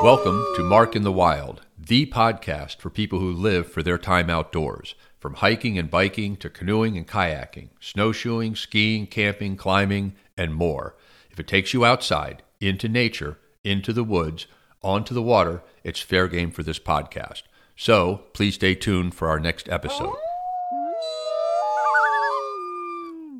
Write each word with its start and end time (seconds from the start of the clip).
Welcome 0.00 0.46
to 0.54 0.62
Mark 0.62 0.94
in 0.94 1.02
the 1.02 1.10
Wild, 1.10 1.62
the 1.76 2.06
podcast 2.06 2.76
for 2.78 2.88
people 2.88 3.18
who 3.18 3.32
live 3.32 3.68
for 3.68 3.82
their 3.82 3.98
time 3.98 4.30
outdoors. 4.30 4.94
From 5.18 5.34
hiking 5.34 5.76
and 5.76 5.90
biking 5.90 6.36
to 6.36 6.48
canoeing 6.48 6.96
and 6.96 7.04
kayaking, 7.04 7.70
snowshoeing, 7.80 8.54
skiing, 8.54 9.08
camping, 9.08 9.56
climbing, 9.56 10.14
and 10.36 10.54
more. 10.54 10.94
If 11.32 11.40
it 11.40 11.48
takes 11.48 11.74
you 11.74 11.84
outside, 11.84 12.44
into 12.60 12.88
nature, 12.88 13.38
into 13.64 13.92
the 13.92 14.04
woods, 14.04 14.46
onto 14.82 15.14
the 15.14 15.22
water, 15.22 15.64
it's 15.82 15.98
fair 15.98 16.28
game 16.28 16.52
for 16.52 16.62
this 16.62 16.78
podcast. 16.78 17.42
So 17.74 18.22
please 18.34 18.54
stay 18.54 18.76
tuned 18.76 19.16
for 19.16 19.28
our 19.28 19.40
next 19.40 19.68
episode. 19.68 20.14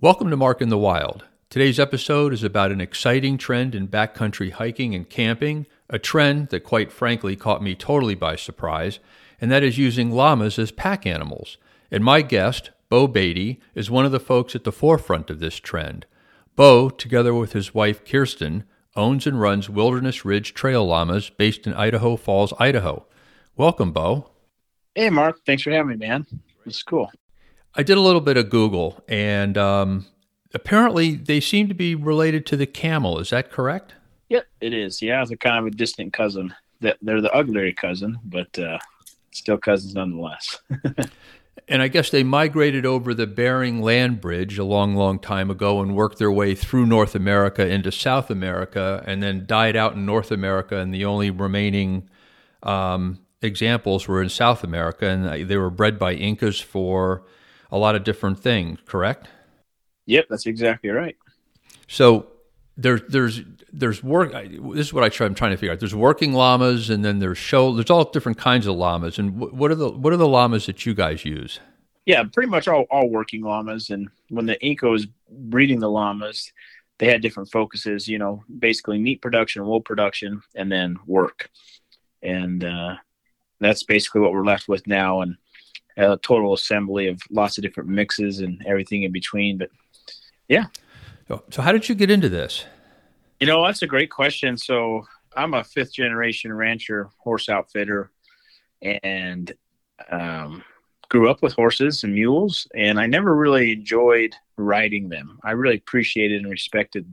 Welcome 0.01 0.29
to 0.31 0.37
Mark 0.37 0.61
in 0.61 0.71
the 0.71 0.77
Wild. 0.79 1.25
Today's 1.51 1.79
episode 1.79 2.33
is 2.33 2.43
about 2.43 2.73
an 2.73 2.81
exciting 2.81 3.39
trend 3.39 3.77
in 3.77 3.87
backcountry 3.87 4.51
hiking 4.51 4.95
and 4.95 5.09
camping, 5.09 5.67
a 5.91 5.99
trend 5.99 6.49
that 6.49 6.61
quite 6.61 6.93
frankly 6.93 7.37
caught 7.37 7.63
me 7.63 7.75
totally 7.75 8.15
by 8.15 8.37
surprise, 8.37 8.99
and 9.41 9.51
that 9.51 9.63
is 9.63 9.79
using 9.79 10.11
llamas 10.11 10.59
as 10.59 10.71
pack 10.71 11.07
animals. 11.07 11.57
And 11.91 12.05
my 12.05 12.23
guest, 12.23 12.71
Beau 12.89 13.07
Baty, 13.07 13.61
is 13.75 13.91
one 13.91 14.05
of 14.05 14.13
the 14.13 14.21
folks 14.21 14.55
at 14.55 14.65
the 14.65 14.73
forefront 14.73 15.31
of 15.31 15.41
this 15.41 15.57
trend. 15.57 16.07
Beau, 16.57 16.91
together 16.91 17.33
with 17.35 17.53
his 17.53 17.75
wife 17.75 18.05
Kirsten, 18.05 18.65
owns 18.97 19.27
and 19.27 19.41
runs 19.41 19.71
Wilderness 19.71 20.25
Ridge 20.25 20.55
Trail 20.55 20.87
Llamas 20.87 21.31
based 21.31 21.67
in 21.67 21.75
Idaho 21.75 22.17
Falls, 22.17 22.53
Idaho. 22.59 23.07
Welcome, 23.57 23.93
Beau. 23.93 24.31
Hey, 24.95 25.11
Mark. 25.11 25.39
Thanks 25.47 25.63
for 25.63 25.71
having 25.71 25.99
me, 25.99 26.07
man. 26.07 26.27
It's 26.67 26.83
cool. 26.83 27.11
I 27.75 27.83
did 27.83 27.97
a 27.97 28.01
little 28.01 28.21
bit 28.21 28.37
of 28.37 28.51
Google, 28.51 29.03
and 29.09 29.57
um, 29.57 30.07
apparently 30.53 31.15
they 31.15 31.39
seem 31.39 31.69
to 31.69 31.75
be 31.75 31.95
related 31.95 32.45
to 32.47 32.57
the 32.57 32.67
camel. 32.67 33.21
Is 33.21 33.31
that 33.31 33.53
correct? 33.53 33.95
Yep, 34.29 34.47
it 34.61 34.75
is. 34.75 35.01
Yeah, 35.01 35.23
it's 35.23 35.31
a 35.31 35.37
kind 35.37 35.59
of 35.59 35.67
a 35.67 35.77
distant 35.77 36.13
cousin. 36.13 36.55
They're 36.81 37.21
the 37.21 37.33
uglier 37.33 37.73
cousin, 37.73 38.19
but 38.25 38.57
uh, 38.59 38.79
still 39.33 39.59
cousins 39.59 39.95
nonetheless. 39.95 40.61
and 41.69 41.83
I 41.83 41.89
guess 41.89 42.11
they 42.11 42.23
migrated 42.23 42.87
over 42.87 43.15
the 43.15 43.27
Bering 43.27 43.83
Land 43.83 44.21
Bridge 44.21 44.59
a 44.59 44.65
long, 44.65 44.95
long 44.95 45.19
time 45.19 45.51
ago 45.51 45.81
and 45.81 45.97
worked 45.97 46.19
their 46.19 46.31
way 46.31 46.55
through 46.55 46.87
North 46.87 47.15
America 47.15 47.67
into 47.67 47.91
South 47.91 48.31
America, 48.31 49.03
and 49.07 49.23
then 49.23 49.47
died 49.47 49.77
out 49.77 49.95
in 49.95 50.07
North 50.07 50.31
America. 50.31 50.77
And 50.77 50.95
the 50.95 51.05
only 51.05 51.31
remaining 51.31 52.09
um, 52.63 53.19
examples 53.43 54.07
were 54.07 54.23
in 54.23 54.29
South 54.29 54.63
America, 54.63 55.07
and 55.07 55.49
they 55.49 55.57
were 55.57 55.71
bred 55.71 55.99
by 55.99 56.15
Incas 56.15 56.61
for 56.61 57.25
a 57.71 57.79
lot 57.79 57.95
of 57.95 58.05
different 58.05 58.39
things. 58.39 58.79
Correct? 58.85 59.29
Yep, 60.07 60.27
that's 60.31 60.47
exactly 60.47 60.91
right. 60.91 61.17
So 61.87 62.29
there's 62.77 63.03
there's 63.09 63.43
there's 63.79 64.03
work. 64.03 64.33
This 64.33 64.87
is 64.87 64.93
what 64.93 65.05
I 65.05 65.09
try. 65.09 65.27
I'm 65.27 65.35
trying 65.35 65.53
to 65.53 65.57
figure 65.57 65.73
out. 65.73 65.79
There's 65.79 65.95
working 65.95 66.33
llamas, 66.33 66.91
and 66.91 67.05
then 67.05 67.19
there's 67.19 67.39
show. 67.39 67.73
There's 67.75 67.91
all 67.91 68.05
different 68.05 68.39
kinds 68.39 68.67
of 68.67 68.77
llamas. 68.77 69.19
And 69.19 69.39
what 69.39 69.71
are 69.71 69.75
the 69.75 69.91
what 69.91 70.13
are 70.13 70.17
the 70.17 70.29
llamas 70.29 70.67
that 70.67 70.85
you 70.85 70.95
guys 70.95 71.25
use? 71.25 71.61
Yeah, 72.05 72.25
pretty 72.25 72.49
much 72.49 72.69
all 72.69 72.87
all 72.91 73.09
working 73.09 73.43
llamas. 73.43 73.91
And 73.91 74.09
when 74.29 74.47
the 74.47 74.61
Inca 74.65 74.89
was 74.89 75.07
breeding 75.31 75.81
the 75.81 75.91
llamas, 75.91 76.53
they 76.99 77.07
had 77.07 77.23
different 77.23 77.51
focuses. 77.51 78.09
You 78.09 78.19
know, 78.19 78.45
basically 78.59 78.99
meat 78.99 79.23
production, 79.23 79.65
wool 79.65 79.81
production, 79.81 80.43
and 80.55 80.71
then 80.71 80.97
work. 81.07 81.49
And 82.23 82.65
uh, 82.65 82.97
that's 83.61 83.85
basically 83.85 84.21
what 84.21 84.33
we're 84.33 84.45
left 84.45 84.69
with 84.69 84.87
now. 84.87 85.21
And 85.21 85.37
a 85.97 86.17
total 86.17 86.55
assembly 86.55 87.09
of 87.09 87.21
lots 87.31 87.59
of 87.59 87.63
different 87.63 87.89
mixes 87.89 88.41
and 88.41 88.65
everything 88.67 89.03
in 89.03 89.13
between. 89.13 89.59
But 89.59 89.71
yeah. 90.49 90.67
So, 91.51 91.61
how 91.61 91.73
did 91.73 91.89
you 91.89 91.95
get 91.95 92.11
into 92.11 92.29
this? 92.29 92.65
You 93.41 93.47
know, 93.47 93.65
that's 93.65 93.83
a 93.83 93.87
great 93.87 94.11
question. 94.11 94.57
So, 94.57 95.07
I'm 95.37 95.55
a 95.55 95.63
fifth 95.63 95.93
generation 95.93 96.53
rancher, 96.53 97.11
horse 97.19 97.49
outfitter, 97.49 98.11
and 98.83 99.53
um, 100.11 100.65
grew 101.09 101.31
up 101.31 101.43
with 101.43 101.53
horses 101.53 102.05
and 102.05 102.15
mules. 102.15 102.67
And 102.75 102.99
I 102.99 103.07
never 103.07 103.35
really 103.35 103.73
enjoyed 103.73 104.35
riding 104.57 105.09
them. 105.09 105.39
I 105.45 105.53
really 105.53 105.77
appreciated 105.77 106.43
and 106.43 106.51
respected 106.51 107.11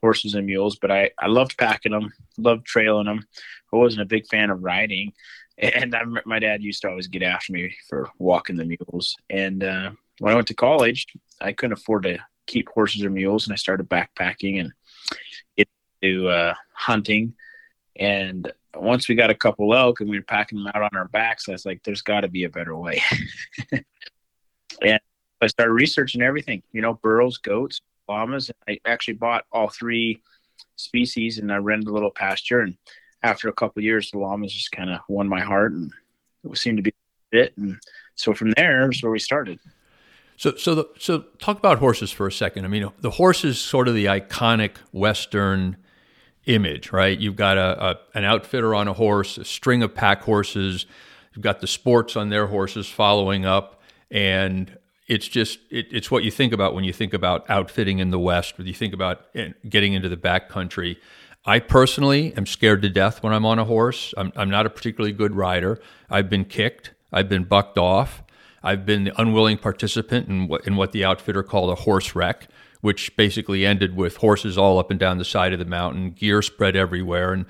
horses 0.00 0.34
and 0.34 0.46
mules, 0.46 0.76
but 0.76 0.90
I, 0.90 1.10
I 1.18 1.26
loved 1.26 1.56
packing 1.56 1.92
them, 1.92 2.12
loved 2.36 2.66
trailing 2.66 3.06
them. 3.06 3.26
I 3.72 3.76
wasn't 3.76 4.02
a 4.02 4.06
big 4.06 4.26
fan 4.26 4.50
of 4.50 4.62
riding. 4.62 5.12
And 5.56 5.94
I, 5.94 6.02
my 6.24 6.38
dad 6.38 6.62
used 6.62 6.82
to 6.82 6.88
always 6.88 7.08
get 7.08 7.22
after 7.22 7.52
me 7.52 7.74
for 7.88 8.08
walking 8.18 8.56
the 8.56 8.64
mules. 8.64 9.16
And 9.28 9.64
uh, 9.64 9.90
when 10.20 10.32
I 10.32 10.36
went 10.36 10.48
to 10.48 10.54
college, 10.54 11.06
I 11.40 11.52
couldn't 11.52 11.72
afford 11.72 12.04
to 12.04 12.18
keep 12.46 12.68
horses 12.68 13.04
or 13.04 13.10
mules, 13.10 13.46
and 13.46 13.52
I 13.52 13.56
started 13.56 13.88
backpacking 13.88 14.60
and 14.60 14.72
into 16.02 16.28
uh, 16.28 16.54
hunting. 16.72 17.34
And 17.96 18.52
once 18.74 19.08
we 19.08 19.14
got 19.14 19.30
a 19.30 19.34
couple 19.34 19.74
elk 19.74 20.00
and 20.00 20.08
we 20.08 20.18
were 20.18 20.24
packing 20.24 20.58
them 20.58 20.70
out 20.74 20.82
on 20.82 20.90
our 20.94 21.08
backs, 21.08 21.48
I 21.48 21.52
was 21.52 21.66
like, 21.66 21.82
"There's 21.82 22.02
got 22.02 22.20
to 22.20 22.28
be 22.28 22.44
a 22.44 22.48
better 22.48 22.76
way." 22.76 23.02
and 24.82 25.00
I 25.40 25.46
started 25.46 25.72
researching 25.72 26.22
everything, 26.22 26.62
you 26.72 26.80
know, 26.80 26.94
burros, 26.94 27.38
goats, 27.38 27.80
llamas. 28.08 28.50
I 28.68 28.78
actually 28.84 29.14
bought 29.14 29.44
all 29.52 29.68
three 29.68 30.22
species, 30.76 31.38
and 31.38 31.52
I 31.52 31.56
rented 31.56 31.88
a 31.88 31.92
little 31.92 32.10
pasture. 32.10 32.60
And 32.60 32.76
after 33.22 33.48
a 33.48 33.52
couple 33.52 33.82
years, 33.82 34.10
the 34.10 34.18
llamas 34.18 34.52
just 34.52 34.72
kind 34.72 34.90
of 34.90 35.00
won 35.08 35.28
my 35.28 35.40
heart, 35.40 35.72
and 35.72 35.92
it 36.44 36.56
seemed 36.56 36.78
to 36.78 36.82
be 36.82 36.92
it. 37.32 37.56
And 37.56 37.78
so 38.14 38.32
from 38.32 38.52
there 38.52 38.90
is 38.90 39.02
where 39.02 39.12
we 39.12 39.18
started. 39.18 39.58
So, 40.36 40.54
so, 40.54 40.76
the, 40.76 40.88
so 40.98 41.24
talk 41.40 41.58
about 41.58 41.78
horses 41.78 42.12
for 42.12 42.28
a 42.28 42.32
second. 42.32 42.64
I 42.64 42.68
mean, 42.68 42.88
the 43.00 43.10
horse 43.10 43.44
is 43.44 43.60
sort 43.60 43.88
of 43.88 43.94
the 43.94 44.04
iconic 44.04 44.76
Western 44.92 45.76
image, 46.48 46.92
right? 46.92 47.18
You've 47.18 47.36
got 47.36 47.56
a, 47.58 47.84
a, 47.90 47.98
an 48.14 48.24
outfitter 48.24 48.74
on 48.74 48.88
a 48.88 48.92
horse, 48.92 49.38
a 49.38 49.44
string 49.44 49.82
of 49.82 49.94
pack 49.94 50.22
horses. 50.22 50.86
You've 51.34 51.44
got 51.44 51.60
the 51.60 51.66
sports 51.66 52.16
on 52.16 52.30
their 52.30 52.46
horses 52.46 52.88
following 52.88 53.44
up, 53.44 53.80
and 54.10 54.76
it's 55.06 55.28
just 55.28 55.60
it, 55.70 55.86
it's 55.92 56.10
what 56.10 56.24
you 56.24 56.30
think 56.30 56.52
about 56.52 56.74
when 56.74 56.84
you 56.84 56.92
think 56.92 57.14
about 57.14 57.48
outfitting 57.48 57.98
in 58.00 58.10
the 58.10 58.18
West. 58.18 58.58
When 58.58 58.66
you 58.66 58.74
think 58.74 58.94
about 58.94 59.26
eh, 59.34 59.50
getting 59.68 59.92
into 59.92 60.08
the 60.08 60.16
backcountry. 60.16 60.96
I 61.44 61.60
personally 61.60 62.34
am 62.36 62.44
scared 62.46 62.82
to 62.82 62.90
death 62.90 63.22
when 63.22 63.32
I'm 63.32 63.46
on 63.46 63.58
a 63.58 63.64
horse. 63.64 64.12
I'm, 64.18 64.32
I'm 64.36 64.50
not 64.50 64.66
a 64.66 64.70
particularly 64.70 65.12
good 65.12 65.34
rider. 65.34 65.80
I've 66.10 66.28
been 66.28 66.44
kicked. 66.44 66.92
I've 67.12 67.28
been 67.28 67.44
bucked 67.44 67.78
off. 67.78 68.22
I've 68.62 68.84
been 68.84 69.04
the 69.04 69.20
unwilling 69.20 69.56
participant 69.56 70.28
in 70.28 70.48
what, 70.48 70.66
in 70.66 70.76
what 70.76 70.92
the 70.92 71.04
outfitter 71.04 71.42
called 71.42 71.70
a 71.70 71.74
horse 71.74 72.14
wreck, 72.14 72.48
which 72.80 73.14
basically 73.16 73.66
ended 73.66 73.96
with 73.96 74.16
horses 74.16 74.56
all 74.56 74.78
up 74.78 74.90
and 74.90 75.00
down 75.00 75.18
the 75.18 75.24
side 75.24 75.52
of 75.52 75.58
the 75.58 75.64
mountain, 75.64 76.10
gear 76.10 76.42
spread 76.42 76.76
everywhere, 76.76 77.32
and 77.32 77.46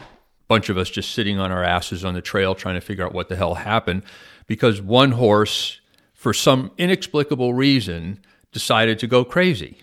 a 0.00 0.04
bunch 0.46 0.68
of 0.68 0.78
us 0.78 0.88
just 0.88 1.12
sitting 1.12 1.38
on 1.38 1.50
our 1.50 1.64
asses 1.64 2.04
on 2.04 2.14
the 2.14 2.22
trail 2.22 2.54
trying 2.54 2.74
to 2.74 2.80
figure 2.80 3.04
out 3.04 3.12
what 3.12 3.28
the 3.28 3.36
hell 3.36 3.54
happened 3.54 4.02
because 4.46 4.80
one 4.80 5.12
horse, 5.12 5.80
for 6.14 6.32
some 6.32 6.72
inexplicable 6.78 7.54
reason, 7.54 8.20
decided 8.52 8.98
to 8.98 9.06
go 9.06 9.24
crazy. 9.24 9.78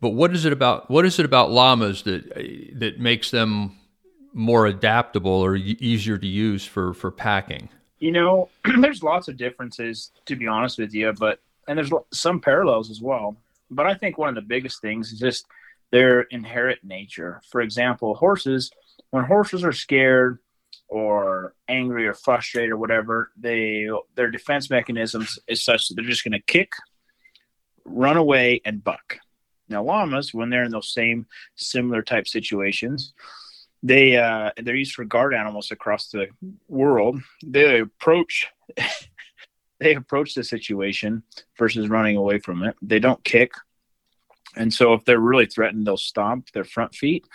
But 0.00 0.10
what 0.10 0.32
is 0.32 0.46
it 0.46 0.52
about 0.52 0.90
what 0.90 1.04
is 1.04 1.18
it 1.18 1.26
about 1.26 1.50
llamas 1.50 2.04
that 2.04 2.72
that 2.78 2.98
makes 2.98 3.30
them 3.30 3.76
more 4.32 4.66
adaptable 4.66 5.32
or 5.32 5.56
easier 5.56 6.16
to 6.16 6.26
use 6.26 6.64
for 6.64 6.94
for 6.94 7.10
packing? 7.10 7.68
You 7.98 8.12
know, 8.12 8.48
there's 8.80 9.02
lots 9.02 9.28
of 9.28 9.36
differences, 9.36 10.10
to 10.24 10.36
be 10.36 10.46
honest 10.46 10.78
with 10.78 10.94
you, 10.94 11.12
but 11.12 11.40
and 11.68 11.78
there's 11.78 11.90
some 12.12 12.40
parallels 12.40 12.90
as 12.90 13.02
well. 13.02 13.36
But 13.70 13.86
I 13.86 13.94
think 13.94 14.18
one 14.18 14.28
of 14.28 14.34
the 14.34 14.40
biggest 14.40 14.80
things 14.80 15.12
is 15.12 15.18
just 15.18 15.46
their 15.90 16.22
inherent 16.22 16.82
nature. 16.82 17.40
For 17.50 17.60
example, 17.60 18.14
horses, 18.14 18.70
when 19.10 19.24
horses 19.24 19.64
are 19.64 19.72
scared 19.72 20.38
or 20.88 21.54
angry 21.68 22.06
or 22.06 22.14
frustrated 22.14 22.70
or 22.70 22.76
whatever, 22.76 23.30
they 23.36 23.88
their 24.14 24.30
defense 24.30 24.70
mechanisms 24.70 25.38
is 25.46 25.64
such 25.64 25.88
that 25.88 25.94
they're 25.94 26.04
just 26.04 26.24
going 26.24 26.32
to 26.32 26.40
kick, 26.40 26.72
run 27.84 28.16
away, 28.16 28.60
and 28.64 28.82
buck. 28.82 29.18
Now, 29.68 29.84
llamas, 29.84 30.34
when 30.34 30.50
they're 30.50 30.64
in 30.64 30.72
those 30.72 30.92
same 30.92 31.26
similar 31.54 32.02
type 32.02 32.26
situations, 32.26 33.14
they 33.82 34.16
uh, 34.16 34.50
they're 34.56 34.74
used 34.74 34.94
for 34.94 35.04
guard 35.04 35.32
animals 35.34 35.70
across 35.70 36.08
the 36.08 36.28
world. 36.68 37.20
They 37.44 37.80
approach 37.80 38.48
they 39.80 39.94
approach 39.94 40.34
the 40.34 40.44
situation 40.44 41.22
versus 41.58 41.88
running 41.88 42.16
away 42.16 42.38
from 42.38 42.62
it. 42.62 42.76
They 42.82 42.98
don't 42.98 43.24
kick, 43.24 43.52
and 44.56 44.72
so 44.72 44.94
if 44.94 45.04
they're 45.04 45.18
really 45.18 45.46
threatened, 45.46 45.86
they'll 45.86 45.96
stomp 45.96 46.50
their 46.50 46.64
front 46.64 46.94
feet 46.94 47.26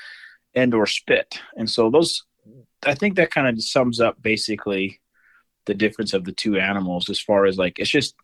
and 0.53 0.73
or 0.73 0.85
spit. 0.85 1.39
And 1.57 1.69
so 1.69 1.89
those, 1.89 2.23
I 2.85 2.95
think 2.95 3.15
that 3.15 3.31
kind 3.31 3.47
of 3.47 3.61
sums 3.61 3.99
up 3.99 4.21
basically 4.21 5.01
the 5.65 5.73
difference 5.73 6.13
of 6.13 6.23
the 6.23 6.31
two 6.31 6.57
animals 6.57 7.09
as 7.09 7.19
far 7.19 7.45
as 7.45 7.57
like 7.57 7.79
it's 7.79 7.89
just 7.89 8.15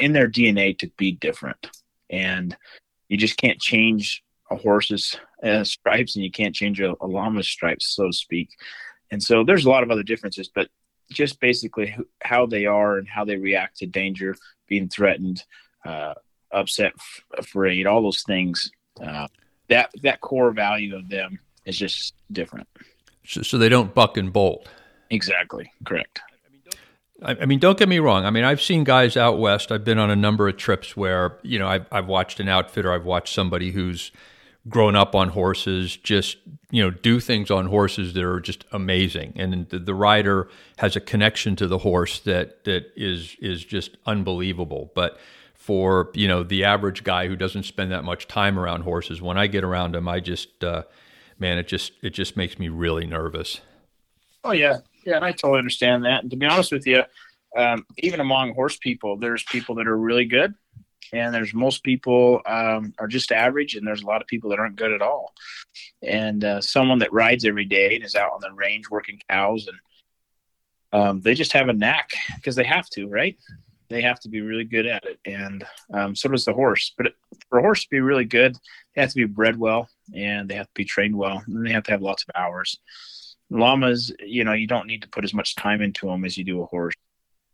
in 0.00 0.12
their 0.12 0.28
DNA 0.28 0.78
to 0.78 0.90
be 0.96 1.12
different, 1.12 1.70
and 2.10 2.56
you 3.08 3.16
just 3.16 3.36
can't 3.36 3.60
change 3.60 4.22
a 4.50 4.56
horse's 4.56 5.16
uh, 5.42 5.64
stripes 5.64 6.16
and 6.16 6.24
you 6.24 6.30
can't 6.30 6.54
change 6.54 6.80
a, 6.80 6.92
a 6.92 7.06
llama's 7.06 7.48
stripes, 7.48 7.94
so 7.94 8.06
to 8.06 8.12
speak. 8.12 8.50
And 9.10 9.22
so 9.22 9.44
there's 9.44 9.64
a 9.64 9.70
lot 9.70 9.82
of 9.82 9.90
other 9.90 10.02
differences, 10.02 10.50
but 10.54 10.68
just 11.10 11.40
basically 11.40 11.96
how 12.22 12.46
they 12.46 12.66
are 12.66 12.98
and 12.98 13.08
how 13.08 13.24
they 13.24 13.36
react 13.36 13.78
to 13.78 13.86
danger, 13.86 14.36
being 14.68 14.88
threatened, 14.88 15.44
uh, 15.84 16.14
upset, 16.50 16.92
f- 16.96 17.24
afraid, 17.38 17.86
all 17.86 18.02
those 18.02 18.22
things. 18.22 18.70
Uh, 19.02 19.26
that 19.68 19.90
that 20.02 20.20
core 20.20 20.52
value 20.52 20.94
of 20.94 21.08
them 21.08 21.38
is 21.64 21.76
just 21.76 22.14
different. 22.32 22.68
So, 23.26 23.42
so 23.42 23.58
they 23.58 23.68
don't 23.68 23.94
buck 23.94 24.16
and 24.16 24.32
bolt. 24.32 24.68
Exactly. 25.10 25.70
Correct. 25.84 26.20
I, 27.22 27.36
I 27.42 27.46
mean, 27.46 27.58
don't 27.58 27.78
get 27.78 27.88
me 27.88 27.98
wrong. 27.98 28.24
I 28.24 28.30
mean, 28.30 28.44
I've 28.44 28.60
seen 28.60 28.84
guys 28.84 29.16
out 29.16 29.38
west. 29.38 29.72
I've 29.72 29.84
been 29.84 29.98
on 29.98 30.10
a 30.10 30.16
number 30.16 30.48
of 30.48 30.56
trips 30.56 30.96
where 30.96 31.38
you 31.42 31.58
know 31.58 31.68
I've, 31.68 31.86
I've 31.90 32.06
watched 32.06 32.40
an 32.40 32.48
outfitter. 32.48 32.92
I've 32.92 33.04
watched 33.04 33.34
somebody 33.34 33.70
who's 33.70 34.12
grown 34.68 34.96
up 34.96 35.14
on 35.14 35.30
horses 35.30 35.96
just 35.96 36.38
you 36.74 36.82
know 36.82 36.90
do 36.90 37.20
things 37.20 37.52
on 37.52 37.66
horses 37.66 38.14
that 38.14 38.24
are 38.24 38.40
just 38.40 38.64
amazing. 38.72 39.32
And 39.36 39.68
the, 39.68 39.78
the, 39.78 39.94
rider 39.94 40.48
has 40.78 40.96
a 40.96 41.00
connection 41.00 41.54
to 41.56 41.68
the 41.68 41.78
horse 41.78 42.18
that 42.20 42.64
that 42.64 42.90
is 42.96 43.36
is 43.38 43.64
just 43.64 43.96
unbelievable. 44.06 44.90
But 44.92 45.16
for 45.54 46.10
you 46.14 46.26
know 46.26 46.42
the 46.42 46.64
average 46.64 47.04
guy 47.04 47.28
who 47.28 47.36
doesn't 47.36 47.62
spend 47.62 47.92
that 47.92 48.02
much 48.02 48.26
time 48.26 48.58
around 48.58 48.82
horses 48.82 49.22
when 49.22 49.38
i 49.38 49.46
get 49.46 49.64
around 49.64 49.94
them 49.94 50.06
i 50.06 50.20
just 50.20 50.62
uh, 50.62 50.82
man 51.38 51.56
it 51.56 51.68
just 51.68 51.92
it 52.02 52.10
just 52.10 52.36
makes 52.36 52.58
me 52.58 52.68
really 52.68 53.06
nervous. 53.06 53.60
Oh 54.42 54.52
yeah. 54.52 54.78
Yeah 55.06 55.14
and 55.14 55.24
i 55.24 55.30
totally 55.30 55.58
understand 55.58 56.04
that. 56.04 56.22
And 56.22 56.30
to 56.32 56.36
be 56.36 56.44
honest 56.44 56.72
with 56.72 56.88
you 56.88 57.04
um, 57.56 57.86
even 57.98 58.18
among 58.18 58.52
horse 58.52 58.76
people 58.78 59.16
there's 59.16 59.44
people 59.44 59.76
that 59.76 59.86
are 59.86 59.96
really 59.96 60.24
good 60.24 60.54
and 61.14 61.32
there's 61.32 61.54
most 61.54 61.84
people 61.84 62.42
um, 62.44 62.92
are 62.98 63.06
just 63.06 63.30
average 63.30 63.76
and 63.76 63.86
there's 63.86 64.02
a 64.02 64.06
lot 64.06 64.20
of 64.20 64.26
people 64.26 64.50
that 64.50 64.58
aren't 64.58 64.74
good 64.74 64.92
at 64.92 65.00
all. 65.00 65.32
And 66.02 66.44
uh, 66.44 66.60
someone 66.60 66.98
that 66.98 67.12
rides 67.12 67.44
every 67.44 67.64
day 67.64 67.94
and 67.94 68.04
is 68.04 68.16
out 68.16 68.32
on 68.32 68.40
the 68.40 68.52
range 68.52 68.90
working 68.90 69.20
cows 69.30 69.68
and 69.68 69.78
um, 70.92 71.20
they 71.20 71.34
just 71.34 71.52
have 71.52 71.68
a 71.68 71.72
knack 71.72 72.10
because 72.34 72.56
they 72.56 72.64
have 72.64 72.88
to 72.90 73.06
right? 73.06 73.36
They 73.88 74.02
have 74.02 74.18
to 74.20 74.28
be 74.28 74.40
really 74.40 74.64
good 74.64 74.86
at 74.86 75.04
it. 75.04 75.20
And 75.24 75.64
um, 75.92 76.16
so 76.16 76.28
does 76.28 76.46
the 76.46 76.52
horse. 76.52 76.92
But 76.98 77.14
for 77.48 77.58
a 77.58 77.62
horse 77.62 77.84
to 77.84 77.90
be 77.90 78.00
really 78.00 78.24
good 78.24 78.56
they 78.94 79.00
have 79.00 79.10
to 79.10 79.16
be 79.16 79.24
bred 79.24 79.56
well 79.56 79.88
and 80.12 80.48
they 80.48 80.56
have 80.56 80.66
to 80.66 80.74
be 80.74 80.84
trained 80.84 81.16
well 81.16 81.44
and 81.46 81.64
they 81.64 81.72
have 81.72 81.84
to 81.84 81.92
have 81.92 82.02
lots 82.02 82.24
of 82.24 82.34
hours. 82.34 82.76
Llamas 83.50 84.10
you 84.18 84.42
know 84.42 84.52
you 84.52 84.66
don't 84.66 84.88
need 84.88 85.02
to 85.02 85.08
put 85.08 85.22
as 85.22 85.34
much 85.34 85.54
time 85.54 85.80
into 85.80 86.08
them 86.08 86.24
as 86.24 86.36
you 86.36 86.42
do 86.42 86.60
a 86.60 86.66
horse. 86.66 86.94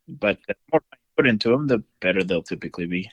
But 0.08 0.38
the 0.48 0.54
more 0.72 0.80
time 0.80 0.98
you 0.98 1.22
put 1.22 1.26
into 1.26 1.50
them 1.50 1.66
the 1.66 1.82
better 2.00 2.24
they'll 2.24 2.42
typically 2.42 2.86
be 2.86 3.10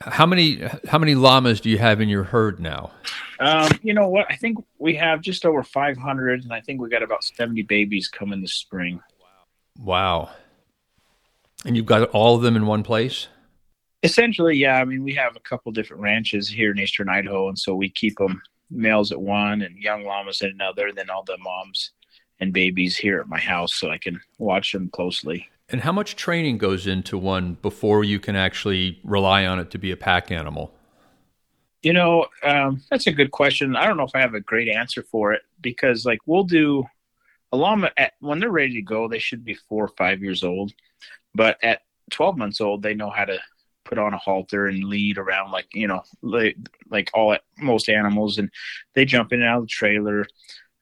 how 0.00 0.26
many 0.26 0.62
how 0.88 0.98
many 0.98 1.14
llamas 1.14 1.60
do 1.60 1.70
you 1.70 1.78
have 1.78 2.00
in 2.00 2.08
your 2.08 2.24
herd 2.24 2.60
now? 2.60 2.90
Um, 3.38 3.70
you 3.82 3.94
know 3.94 4.08
what? 4.08 4.26
I 4.30 4.36
think 4.36 4.58
we 4.78 4.94
have 4.96 5.20
just 5.20 5.46
over 5.46 5.62
500, 5.62 6.44
and 6.44 6.52
I 6.52 6.60
think 6.60 6.80
we 6.80 6.88
got 6.88 7.02
about 7.02 7.24
70 7.24 7.62
babies 7.62 8.08
coming 8.08 8.40
this 8.40 8.54
spring. 8.54 9.00
Wow! 9.78 10.30
And 11.64 11.76
you've 11.76 11.86
got 11.86 12.10
all 12.10 12.36
of 12.36 12.42
them 12.42 12.56
in 12.56 12.66
one 12.66 12.82
place? 12.82 13.28
Essentially, 14.02 14.56
yeah. 14.56 14.76
I 14.76 14.84
mean, 14.84 15.02
we 15.02 15.14
have 15.14 15.36
a 15.36 15.40
couple 15.40 15.72
different 15.72 16.02
ranches 16.02 16.48
here 16.48 16.70
in 16.70 16.78
eastern 16.78 17.08
Idaho, 17.08 17.48
and 17.48 17.58
so 17.58 17.74
we 17.74 17.88
keep 17.90 18.16
them 18.16 18.40
males 18.70 19.12
at 19.12 19.20
one 19.20 19.62
and 19.62 19.76
young 19.76 20.04
llamas 20.04 20.42
at 20.42 20.50
another, 20.50 20.88
and 20.88 20.96
then 20.96 21.10
all 21.10 21.24
the 21.24 21.38
moms 21.38 21.92
and 22.40 22.52
babies 22.52 22.96
here 22.96 23.20
at 23.20 23.28
my 23.28 23.38
house, 23.38 23.74
so 23.74 23.90
I 23.90 23.98
can 23.98 24.20
watch 24.38 24.72
them 24.72 24.88
closely. 24.88 25.48
And 25.72 25.82
how 25.82 25.92
much 25.92 26.16
training 26.16 26.58
goes 26.58 26.86
into 26.86 27.16
one 27.16 27.54
before 27.54 28.02
you 28.02 28.18
can 28.18 28.34
actually 28.34 29.00
rely 29.04 29.46
on 29.46 29.60
it 29.60 29.70
to 29.70 29.78
be 29.78 29.92
a 29.92 29.96
pack 29.96 30.30
animal? 30.32 30.74
You 31.82 31.92
know, 31.92 32.26
um, 32.42 32.82
that's 32.90 33.06
a 33.06 33.12
good 33.12 33.30
question. 33.30 33.76
I 33.76 33.86
don't 33.86 33.96
know 33.96 34.04
if 34.04 34.14
I 34.14 34.20
have 34.20 34.34
a 34.34 34.40
great 34.40 34.68
answer 34.68 35.02
for 35.02 35.32
it 35.32 35.42
because, 35.60 36.04
like, 36.04 36.18
we'll 36.26 36.44
do 36.44 36.84
a 37.52 37.56
llama 37.56 37.90
at, 37.96 38.12
when 38.20 38.40
they're 38.40 38.50
ready 38.50 38.74
to 38.74 38.82
go. 38.82 39.08
They 39.08 39.18
should 39.18 39.44
be 39.44 39.54
four 39.54 39.84
or 39.84 39.92
five 39.96 40.22
years 40.22 40.44
old, 40.44 40.72
but 41.34 41.56
at 41.62 41.82
12 42.10 42.36
months 42.36 42.60
old, 42.60 42.82
they 42.82 42.94
know 42.94 43.10
how 43.10 43.24
to 43.24 43.38
put 43.84 43.96
on 43.96 44.12
a 44.12 44.18
halter 44.18 44.66
and 44.66 44.84
lead 44.84 45.18
around 45.18 45.50
like 45.50 45.66
you 45.72 45.86
know, 45.86 46.02
like, 46.20 46.56
like 46.90 47.10
all 47.14 47.36
most 47.58 47.88
animals, 47.88 48.38
and 48.38 48.50
they 48.94 49.04
jump 49.04 49.32
in 49.32 49.40
and 49.40 49.48
out 49.48 49.58
of 49.58 49.64
the 49.64 49.68
trailer. 49.68 50.26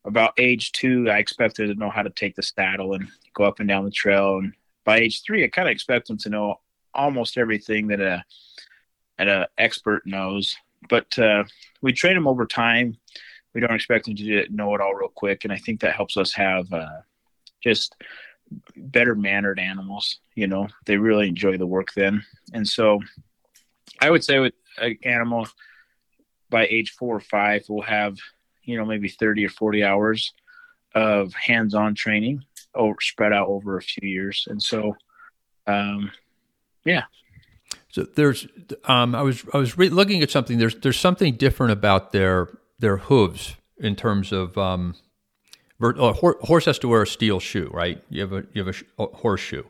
About 0.05 0.33
age 0.39 0.73
two, 0.73 1.11
I 1.11 1.19
expect 1.19 1.59
them 1.59 1.69
to 1.69 1.75
know 1.75 1.91
how 1.91 2.03
to 2.03 2.11
take 2.11 2.35
the 2.35 2.43
saddle 2.43 2.95
and 2.95 3.07
go 3.35 3.45
up 3.45 3.61
and 3.61 3.69
down 3.69 3.85
the 3.85 3.91
trail 3.91 4.39
and 4.39 4.53
by 4.89 5.01
age 5.01 5.21
three, 5.23 5.45
I 5.45 5.49
kind 5.49 5.69
of 5.69 5.73
expect 5.73 6.09
them 6.09 6.17
to 6.17 6.31
know 6.31 6.61
almost 6.95 7.37
everything 7.37 7.89
that 7.89 8.01
a 8.01 8.25
an 9.19 9.45
expert 9.59 10.07
knows. 10.07 10.57
But 10.89 11.19
uh, 11.19 11.45
we 11.83 11.93
train 11.93 12.15
them 12.15 12.27
over 12.27 12.47
time. 12.47 12.97
We 13.53 13.61
don't 13.61 13.75
expect 13.75 14.07
them 14.07 14.17
to 14.17 14.47
know 14.49 14.75
it 14.75 14.81
all 14.81 14.95
real 14.95 15.11
quick, 15.15 15.45
and 15.45 15.53
I 15.53 15.59
think 15.59 15.81
that 15.81 15.95
helps 15.95 16.17
us 16.17 16.33
have 16.33 16.73
uh, 16.73 17.01
just 17.63 17.97
better 18.77 19.15
mannered 19.15 19.59
animals. 19.59 20.21
You 20.35 20.47
know, 20.47 20.69
they 20.87 20.97
really 20.97 21.29
enjoy 21.29 21.59
the 21.59 21.67
work 21.67 21.93
then, 21.93 22.25
and 22.55 22.67
so 22.67 22.99
I 24.01 24.11
would 24.11 24.25
say 24.25 24.39
with 24.39 24.55
an 24.79 24.97
animal 25.05 25.49
by 26.49 26.67
age 26.67 26.93
four 26.93 27.15
or 27.15 27.21
five, 27.21 27.67
we'll 27.69 27.83
have 27.83 28.17
you 28.63 28.79
know 28.79 28.87
maybe 28.87 29.11
thirty 29.11 29.45
or 29.45 29.51
forty 29.51 29.85
hours 29.85 30.33
of 30.95 31.35
hands-on 31.35 31.95
training 31.95 32.43
over 32.79 32.97
spread 33.01 33.33
out 33.33 33.49
over 33.49 33.77
a 33.77 33.83
few 33.83 34.09
years, 34.09 34.47
and 34.49 34.63
so, 34.63 34.97
um, 35.67 36.11
yeah. 36.85 37.03
So 37.91 38.03
there's, 38.03 38.47
um, 38.85 39.15
I 39.15 39.23
was 39.23 39.45
I 39.53 39.59
was 39.59 39.77
re- 39.77 39.89
looking 39.89 40.23
at 40.23 40.31
something. 40.31 40.59
There's 40.59 40.77
there's 40.77 40.99
something 40.99 41.35
different 41.35 41.73
about 41.73 42.13
their 42.13 42.49
their 42.79 42.99
hooves 42.99 43.57
in 43.79 43.97
terms 43.97 44.33
of 44.33 44.57
um, 44.57 44.95
a 45.81 45.87
oh, 45.97 46.13
horse 46.13 46.65
has 46.65 46.79
to 46.81 46.89
wear 46.89 47.03
a 47.03 47.07
steel 47.07 47.41
shoe, 47.41 47.71
right? 47.73 48.03
You 48.11 48.23
have 48.23 48.33
a 48.33 48.45
you 48.53 48.63
have 48.63 48.69
a, 48.69 48.73
sh- 48.73 48.85
a 48.99 49.07
horseshoe, 49.07 49.65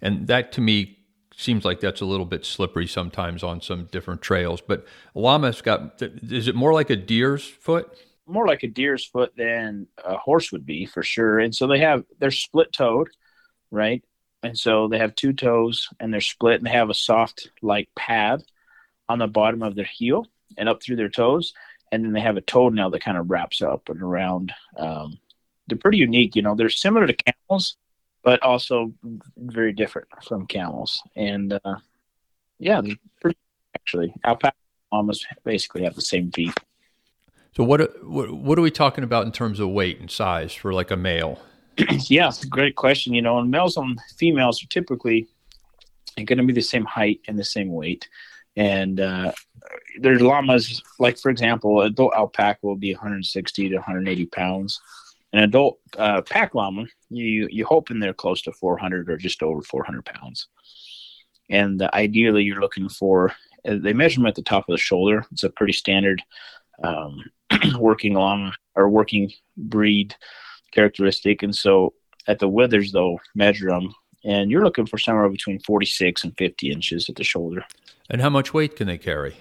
and 0.00 0.26
that 0.26 0.52
to 0.52 0.60
me 0.60 0.98
seems 1.36 1.64
like 1.64 1.80
that's 1.80 2.00
a 2.00 2.04
little 2.04 2.26
bit 2.26 2.44
slippery 2.44 2.86
sometimes 2.86 3.42
on 3.42 3.60
some 3.60 3.86
different 3.90 4.20
trails. 4.22 4.60
But 4.60 4.86
llama's 5.14 5.62
got 5.62 6.00
is 6.00 6.48
it 6.48 6.54
more 6.54 6.72
like 6.72 6.90
a 6.90 6.96
deer's 6.96 7.44
foot? 7.44 7.96
More 8.30 8.46
like 8.46 8.62
a 8.62 8.68
deer's 8.68 9.04
foot 9.04 9.32
than 9.36 9.86
a 10.04 10.16
horse 10.16 10.52
would 10.52 10.64
be 10.64 10.86
for 10.86 11.02
sure. 11.02 11.38
And 11.38 11.54
so 11.54 11.66
they 11.66 11.80
have 11.80 12.04
they're 12.18 12.30
split 12.30 12.72
toed, 12.72 13.08
right? 13.70 14.02
And 14.42 14.58
so 14.58 14.88
they 14.88 14.98
have 14.98 15.14
two 15.14 15.32
toes 15.32 15.88
and 15.98 16.12
they're 16.12 16.20
split 16.20 16.58
and 16.58 16.66
they 16.66 16.70
have 16.70 16.90
a 16.90 16.94
soft 16.94 17.50
like 17.62 17.88
pad 17.94 18.42
on 19.08 19.18
the 19.18 19.26
bottom 19.26 19.62
of 19.62 19.74
their 19.74 19.84
heel 19.84 20.26
and 20.56 20.68
up 20.68 20.82
through 20.82 20.96
their 20.96 21.08
toes. 21.08 21.52
And 21.92 22.04
then 22.04 22.12
they 22.12 22.20
have 22.20 22.36
a 22.36 22.42
toenail 22.42 22.90
that 22.90 23.02
kind 23.02 23.18
of 23.18 23.30
wraps 23.30 23.60
up 23.60 23.88
and 23.88 24.00
around. 24.00 24.52
Um, 24.76 25.18
they're 25.66 25.76
pretty 25.76 25.98
unique, 25.98 26.36
you 26.36 26.42
know. 26.42 26.54
They're 26.54 26.70
similar 26.70 27.06
to 27.06 27.14
camels, 27.14 27.76
but 28.22 28.42
also 28.42 28.92
very 29.36 29.72
different 29.72 30.08
from 30.26 30.46
camels. 30.46 31.02
And 31.16 31.52
uh, 31.52 31.76
yeah, 32.58 32.80
they're 32.80 32.96
pretty 33.20 33.38
actually. 33.74 34.14
Alpaca 34.24 34.54
almost 34.92 35.26
basically 35.44 35.84
have 35.84 35.94
the 35.94 36.00
same 36.00 36.30
feet. 36.30 36.54
So 37.56 37.64
what, 37.64 38.04
what 38.04 38.30
what 38.30 38.58
are 38.58 38.62
we 38.62 38.70
talking 38.70 39.04
about 39.04 39.26
in 39.26 39.32
terms 39.32 39.58
of 39.58 39.70
weight 39.70 40.00
and 40.00 40.10
size 40.10 40.54
for 40.54 40.72
like 40.72 40.90
a 40.90 40.96
male? 40.96 41.40
yeah, 42.08 42.30
great 42.48 42.76
question. 42.76 43.12
You 43.12 43.22
know, 43.22 43.38
and 43.38 43.50
males 43.50 43.76
and 43.76 43.98
females 44.16 44.62
are 44.62 44.68
typically 44.68 45.28
going 46.16 46.38
to 46.38 46.44
be 46.44 46.52
the 46.52 46.60
same 46.60 46.84
height 46.84 47.20
and 47.26 47.38
the 47.38 47.44
same 47.44 47.72
weight. 47.72 48.08
And 48.56 49.00
uh, 49.00 49.32
there's 50.00 50.20
llamas, 50.20 50.82
like 50.98 51.18
for 51.18 51.30
example, 51.30 51.82
adult 51.82 52.12
alpaca 52.14 52.58
will 52.62 52.76
be 52.76 52.92
160 52.92 53.68
to 53.68 53.76
180 53.76 54.26
pounds. 54.26 54.80
An 55.32 55.44
adult 55.44 55.78
uh, 55.96 56.22
pack 56.22 56.54
llama, 56.54 56.86
you 57.08 57.48
you 57.50 57.64
hoping 57.64 58.00
they're 58.00 58.12
close 58.12 58.42
to 58.42 58.52
400 58.52 59.08
or 59.08 59.16
just 59.16 59.42
over 59.42 59.62
400 59.62 60.04
pounds. 60.04 60.48
And 61.48 61.82
uh, 61.82 61.90
ideally, 61.94 62.44
you're 62.44 62.60
looking 62.60 62.88
for 62.88 63.32
uh, 63.64 63.76
they 63.80 63.92
measure 63.92 64.20
them 64.20 64.26
at 64.26 64.34
the 64.34 64.42
top 64.42 64.68
of 64.68 64.72
the 64.72 64.78
shoulder. 64.78 65.24
It's 65.32 65.44
a 65.44 65.50
pretty 65.50 65.72
standard 65.72 66.22
um, 66.82 67.24
working 67.78 68.16
along 68.16 68.52
or 68.74 68.88
working 68.88 69.32
breed 69.56 70.14
characteristic. 70.72 71.42
And 71.42 71.54
so 71.54 71.94
at 72.26 72.38
the 72.38 72.48
withers, 72.48 72.92
though, 72.92 73.18
measure 73.34 73.68
them, 73.68 73.94
and 74.24 74.50
you're 74.50 74.64
looking 74.64 74.86
for 74.86 74.98
somewhere 74.98 75.28
between 75.28 75.58
46 75.60 76.24
and 76.24 76.36
50 76.36 76.70
inches 76.70 77.08
at 77.08 77.16
the 77.16 77.24
shoulder. 77.24 77.64
And 78.08 78.20
how 78.20 78.30
much 78.30 78.52
weight 78.52 78.76
can 78.76 78.86
they 78.86 78.98
carry? 78.98 79.36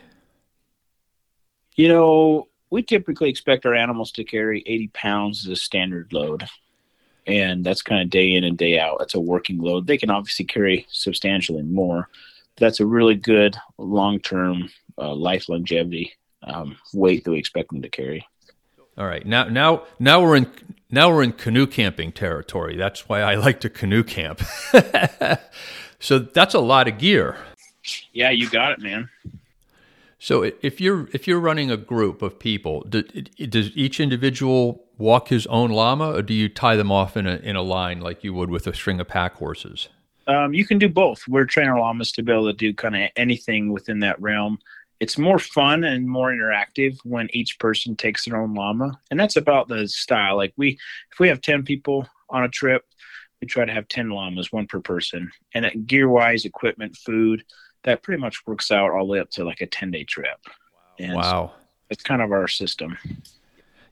You 1.75 1.88
know, 1.88 2.48
we 2.69 2.84
typically 2.84 3.29
expect 3.29 3.65
our 3.65 3.75
animals 3.75 4.12
to 4.13 4.24
carry 4.24 4.63
80 4.65 4.88
pounds 4.89 5.46
as 5.46 5.51
a 5.51 5.55
standard 5.55 6.13
load. 6.13 6.48
And 7.25 7.65
that's 7.65 7.81
kind 7.81 8.01
of 8.01 8.10
day 8.10 8.34
in 8.34 8.43
and 8.43 8.58
day 8.58 8.79
out. 8.79 8.98
That's 9.00 9.15
a 9.15 9.19
working 9.19 9.60
load. 9.60 9.86
They 9.86 9.98
can 9.98 10.10
obviously 10.10 10.46
carry 10.46 10.88
substantially 10.89 11.63
more. 11.63 12.10
That's 12.58 12.79
a 12.79 12.86
really 12.86 13.15
good 13.15 13.55
long 13.77 14.19
term 14.19 14.69
uh, 14.98 15.13
life 15.13 15.48
longevity 15.48 16.13
um, 16.43 16.77
weight 16.93 17.24
that 17.24 17.31
we 17.31 17.39
expect 17.39 17.69
them 17.69 17.81
to 17.81 17.89
carry. 17.89 18.25
All 18.98 19.05
right, 19.05 19.25
now 19.25 19.46
now 19.46 19.84
now 19.98 20.22
we're 20.22 20.36
in 20.36 20.51
now 20.91 21.10
we're 21.10 21.24
in 21.24 21.31
canoe 21.31 21.67
camping 21.67 22.12
territory. 22.12 22.75
That's 22.75 23.08
why 23.08 23.22
I 23.22 23.36
like 23.36 23.60
to 23.62 23.69
canoe 23.69 24.03
camp. 24.03 24.41
so 26.00 26.19
that's 26.19 26.53
a 26.53 26.60
lot 26.60 26.88
of 26.88 26.98
gear. 26.98 27.38
Yeah, 28.12 28.31
you 28.31 28.50
got 28.50 28.74
it, 28.74 28.79
man. 28.79 29.10
So 30.19 30.43
if 30.43 30.81
you're 30.81 31.08
if 31.13 31.27
you're 31.27 31.39
running 31.39 31.72
a 31.72 31.77
group 31.77 32.22
of 32.22 32.39
people, 32.39 32.81
does 32.81 33.72
each 33.74 34.01
individual 34.01 34.84
walk 34.98 35.29
his 35.29 35.48
own 35.48 35.72
llama, 35.72 36.12
or 36.12 36.22
do 36.22 36.34
you 36.34 36.50
tie 36.50 36.75
them 36.75 36.91
off 36.91 37.15
in 37.15 37.25
a 37.25 37.38
in 37.38 37.55
a 37.55 37.62
line 37.62 38.01
like 38.01 38.24
you 38.24 38.34
would 38.34 38.50
with 38.50 38.67
a 38.67 38.74
string 38.74 39.00
of 39.00 39.08
pack 39.08 39.36
horses? 39.36 39.88
Um, 40.27 40.53
you 40.53 40.65
can 40.65 40.77
do 40.77 40.89
both. 40.89 41.24
We're 41.27 41.46
training 41.46 41.74
llamas 41.74 42.12
to 42.12 42.22
be 42.22 42.31
able 42.31 42.48
to 42.48 42.53
do 42.53 42.74
kind 42.74 42.96
of 42.96 43.10
anything 43.15 43.72
within 43.72 44.00
that 44.01 44.22
realm 44.22 44.60
it's 45.00 45.18
more 45.18 45.39
fun 45.39 45.84
and 45.84 46.08
more 46.08 46.32
interactive 46.32 46.98
when 47.03 47.29
each 47.32 47.58
person 47.60 47.96
takes 47.96 48.25
their 48.25 48.41
own 48.41 48.53
llama, 48.53 49.00
and 49.10 49.20
that's 49.20 49.38
about 49.38 49.68
the 49.68 49.88
style. 49.88 50.36
Like 50.36 50.53
we, 50.58 50.77
if 51.12 51.20
we 51.20 51.27
have 51.29 51.41
ten 51.41 51.63
people 51.63 52.08
on 52.29 52.44
a 52.44 52.50
trip, 52.50 52.84
we 53.41 53.48
try 53.48 53.65
to 53.65 53.72
have 53.72 53.88
ten 53.88 54.10
llamas, 54.10 54.51
one 54.51 54.68
per 54.68 54.82
person, 54.82 55.32
and 55.53 55.88
gear 55.88 56.10
wise, 56.10 56.46
equipment, 56.46 56.98
food, 56.98 57.44
that 57.84 58.03
pretty 58.03 58.22
much 58.22 58.46
works 58.46 58.72
out 58.72 58.91
all 58.91 59.06
the 59.06 59.13
way 59.13 59.20
up 59.20 59.29
to 59.32 59.44
like 59.44 59.62
a 59.62 59.68
ten 59.68 59.91
day 59.91 60.03
trip. 60.03 60.38
And 61.00 61.15
wow, 61.15 61.51
so 61.56 61.65
it's 61.89 62.03
kind 62.03 62.22
of 62.22 62.32
our 62.32 62.48
system. 62.48 62.98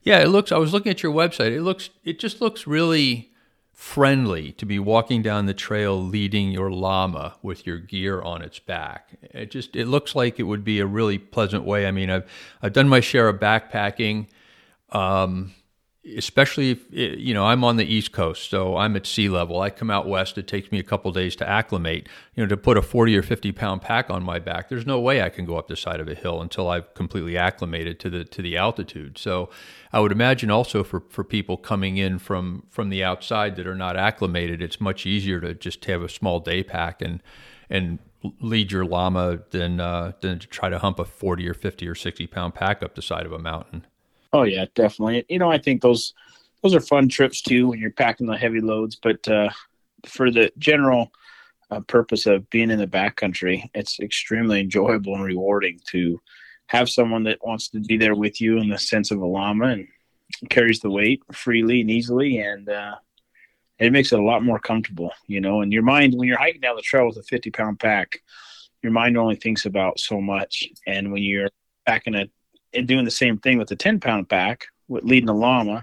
Yeah, 0.03 0.19
it 0.19 0.27
looks. 0.27 0.51
I 0.51 0.57
was 0.57 0.73
looking 0.73 0.89
at 0.89 1.03
your 1.03 1.13
website. 1.13 1.51
It 1.51 1.61
looks. 1.61 1.89
It 2.03 2.19
just 2.19 2.41
looks 2.41 2.67
really 2.67 3.31
friendly 3.77 4.51
to 4.53 4.65
be 4.65 4.79
walking 4.79 5.21
down 5.21 5.45
the 5.45 5.53
trail 5.53 6.03
leading 6.03 6.51
your 6.51 6.71
llama 6.71 7.35
with 7.43 7.67
your 7.67 7.77
gear 7.77 8.19
on 8.23 8.41
its 8.41 8.57
back. 8.57 9.19
It 9.21 9.51
just 9.51 9.75
it 9.75 9.85
looks 9.85 10.15
like 10.15 10.39
it 10.39 10.43
would 10.43 10.63
be 10.63 10.79
a 10.79 10.87
really 10.87 11.19
pleasant 11.19 11.63
way. 11.63 11.85
I 11.85 11.91
mean, 11.91 12.09
I've 12.09 12.27
I've 12.59 12.73
done 12.73 12.89
my 12.89 13.01
share 13.01 13.29
of 13.29 13.39
backpacking. 13.39 14.29
Um, 14.89 15.53
especially 16.15 16.71
if 16.71 16.79
you 16.91 17.33
know 17.33 17.45
I'm 17.45 17.63
on 17.63 17.77
the 17.77 17.85
East 17.85 18.11
Coast, 18.11 18.49
so 18.49 18.77
I'm 18.77 18.95
at 18.95 19.05
sea 19.05 19.29
level. 19.29 19.59
I 19.59 19.69
come 19.69 19.89
out 19.89 20.07
west; 20.07 20.37
it 20.37 20.47
takes 20.47 20.71
me 20.71 20.79
a 20.79 20.83
couple 20.83 21.11
days 21.11 21.35
to 21.37 21.47
acclimate. 21.47 22.07
You 22.35 22.43
know, 22.43 22.47
to 22.47 22.57
put 22.57 22.77
a 22.77 22.81
40 22.81 23.17
or 23.17 23.23
50 23.23 23.51
pound 23.51 23.81
pack 23.81 24.09
on 24.09 24.23
my 24.23 24.39
back, 24.39 24.69
there's 24.69 24.85
no 24.85 24.99
way 24.99 25.21
I 25.21 25.29
can 25.29 25.45
go 25.45 25.57
up 25.57 25.67
the 25.67 25.75
side 25.75 25.99
of 25.99 26.07
a 26.07 26.15
hill 26.15 26.41
until 26.41 26.69
I've 26.69 26.93
completely 26.93 27.37
acclimated 27.37 27.99
to 28.01 28.09
the 28.09 28.23
to 28.23 28.41
the 28.41 28.57
altitude. 28.57 29.17
So, 29.17 29.49
I 29.91 29.99
would 29.99 30.11
imagine 30.11 30.51
also 30.51 30.83
for 30.83 31.01
for 31.09 31.23
people 31.23 31.57
coming 31.57 31.97
in 31.97 32.19
from 32.19 32.63
from 32.69 32.89
the 32.89 33.03
outside 33.03 33.55
that 33.57 33.67
are 33.67 33.75
not 33.75 33.97
acclimated, 33.97 34.61
it's 34.61 34.79
much 34.79 35.05
easier 35.05 35.39
to 35.41 35.53
just 35.53 35.83
have 35.85 36.01
a 36.01 36.09
small 36.09 36.39
day 36.39 36.63
pack 36.63 37.01
and 37.01 37.21
and 37.69 37.99
lead 38.39 38.71
your 38.71 38.85
llama 38.85 39.39
than 39.51 39.79
uh, 39.79 40.13
than 40.21 40.39
to 40.39 40.47
try 40.47 40.69
to 40.69 40.79
hump 40.79 40.99
a 40.99 41.05
40 41.05 41.47
or 41.47 41.53
50 41.53 41.87
or 41.87 41.95
60 41.95 42.27
pound 42.27 42.55
pack 42.55 42.81
up 42.81 42.95
the 42.95 43.01
side 43.01 43.25
of 43.25 43.31
a 43.31 43.39
mountain. 43.39 43.85
Oh 44.33 44.43
yeah, 44.43 44.65
definitely. 44.75 45.25
You 45.29 45.39
know, 45.39 45.51
I 45.51 45.57
think 45.57 45.81
those 45.81 46.13
those 46.61 46.73
are 46.73 46.81
fun 46.81 47.07
trips 47.07 47.41
too 47.41 47.69
when 47.69 47.79
you're 47.79 47.91
packing 47.91 48.27
the 48.27 48.37
heavy 48.37 48.61
loads. 48.61 48.95
But 48.95 49.27
uh, 49.27 49.49
for 50.05 50.31
the 50.31 50.51
general 50.57 51.11
uh, 51.71 51.81
purpose 51.81 52.25
of 52.25 52.49
being 52.49 52.71
in 52.71 52.79
the 52.79 52.87
backcountry, 52.87 53.69
it's 53.73 53.99
extremely 53.99 54.59
enjoyable 54.59 55.15
and 55.15 55.23
rewarding 55.23 55.79
to 55.91 56.19
have 56.67 56.89
someone 56.89 57.23
that 57.23 57.45
wants 57.45 57.69
to 57.69 57.79
be 57.79 57.97
there 57.97 58.15
with 58.15 58.41
you 58.41 58.57
in 58.57 58.69
the 58.69 58.77
sense 58.77 59.11
of 59.11 59.21
a 59.21 59.25
llama 59.25 59.67
and 59.67 59.87
carries 60.49 60.79
the 60.81 60.89
weight 60.89 61.21
freely 61.31 61.81
and 61.81 61.89
easily, 61.89 62.39
and 62.39 62.67
uh, 62.69 62.95
it 63.79 63.91
makes 63.91 64.11
it 64.11 64.19
a 64.19 64.23
lot 64.23 64.43
more 64.43 64.59
comfortable. 64.59 65.11
You 65.27 65.41
know, 65.41 65.61
and 65.61 65.71
your 65.71 65.83
mind 65.83 66.15
when 66.15 66.27
you're 66.27 66.37
hiking 66.37 66.61
down 66.61 66.75
the 66.75 66.81
trail 66.81 67.07
with 67.07 67.17
a 67.17 67.23
50 67.23 67.51
pound 67.51 67.79
pack, 67.79 68.21
your 68.83 68.91
mind 68.91 69.17
only 69.17 69.35
thinks 69.35 69.65
about 69.65 69.99
so 69.99 70.19
much, 70.19 70.67
and 70.85 71.11
when 71.11 71.23
you're 71.23 71.49
packing 71.85 72.15
a 72.15 72.25
and 72.77 72.87
doing 72.87 73.05
the 73.05 73.11
same 73.11 73.37
thing 73.37 73.57
with 73.57 73.67
the 73.67 73.75
10 73.75 73.99
pound 73.99 74.29
pack 74.29 74.67
with 74.87 75.03
leading 75.03 75.29
a 75.29 75.33
llama 75.33 75.81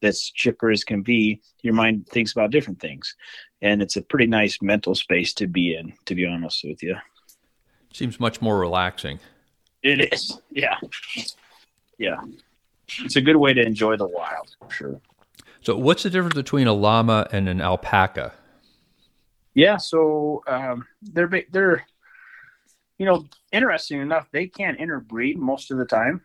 that's 0.00 0.30
chipper 0.30 0.70
as 0.70 0.84
can 0.84 1.02
be 1.02 1.40
your 1.62 1.74
mind 1.74 2.06
thinks 2.08 2.32
about 2.32 2.50
different 2.50 2.78
things. 2.80 3.16
And 3.62 3.80
it's 3.80 3.96
a 3.96 4.02
pretty 4.02 4.26
nice 4.26 4.58
mental 4.60 4.94
space 4.94 5.32
to 5.34 5.46
be 5.46 5.74
in 5.74 5.94
to 6.06 6.14
be 6.14 6.26
honest 6.26 6.62
with 6.64 6.82
you. 6.82 6.96
Seems 7.92 8.20
much 8.20 8.42
more 8.42 8.58
relaxing. 8.58 9.18
It 9.82 10.12
is 10.12 10.40
yeah. 10.50 10.76
Yeah. 11.98 12.20
It's 12.98 13.16
a 13.16 13.20
good 13.20 13.36
way 13.36 13.54
to 13.54 13.62
enjoy 13.62 13.96
the 13.96 14.06
wild 14.06 14.54
for 14.60 14.70
sure. 14.70 15.00
So 15.62 15.76
what's 15.76 16.02
the 16.02 16.10
difference 16.10 16.34
between 16.34 16.66
a 16.66 16.74
llama 16.74 17.26
and 17.32 17.48
an 17.48 17.60
alpaca? 17.60 18.34
Yeah 19.54 19.78
so 19.78 20.42
um, 20.46 20.86
they're 21.00 21.30
they're 21.50 21.86
you 22.98 23.06
know, 23.06 23.26
interesting 23.52 24.00
enough, 24.00 24.28
they 24.30 24.46
can't 24.46 24.78
interbreed 24.78 25.38
most 25.38 25.70
of 25.70 25.78
the 25.78 25.84
time, 25.84 26.22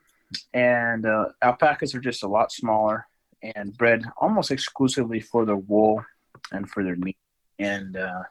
and 0.53 1.05
uh, 1.05 1.25
alpacas 1.41 1.95
are 1.95 1.99
just 1.99 2.23
a 2.23 2.27
lot 2.27 2.51
smaller 2.51 3.07
and 3.41 3.77
bred 3.77 4.03
almost 4.17 4.51
exclusively 4.51 5.19
for 5.19 5.45
their 5.45 5.55
wool 5.55 6.03
and 6.51 6.69
for 6.69 6.83
their 6.83 6.95
meat, 6.95 7.17
and 7.57 7.97
uh, 7.97 8.23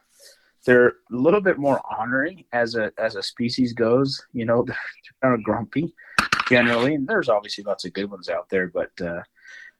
they're 0.65 0.89
a 0.89 0.93
little 1.09 1.41
bit 1.41 1.57
more 1.57 1.81
ornery 1.97 2.45
as 2.53 2.75
a 2.75 2.91
as 2.97 3.15
a 3.15 3.23
species 3.23 3.73
goes. 3.73 4.21
You 4.33 4.45
know, 4.45 4.63
they're 4.67 4.77
kind 5.21 5.35
of 5.35 5.43
grumpy 5.43 5.93
generally, 6.47 6.95
and 6.95 7.07
there's 7.07 7.29
obviously 7.29 7.63
lots 7.63 7.85
of 7.85 7.93
good 7.93 8.09
ones 8.09 8.29
out 8.29 8.49
there, 8.49 8.67
but 8.67 8.91
uh, 9.01 9.21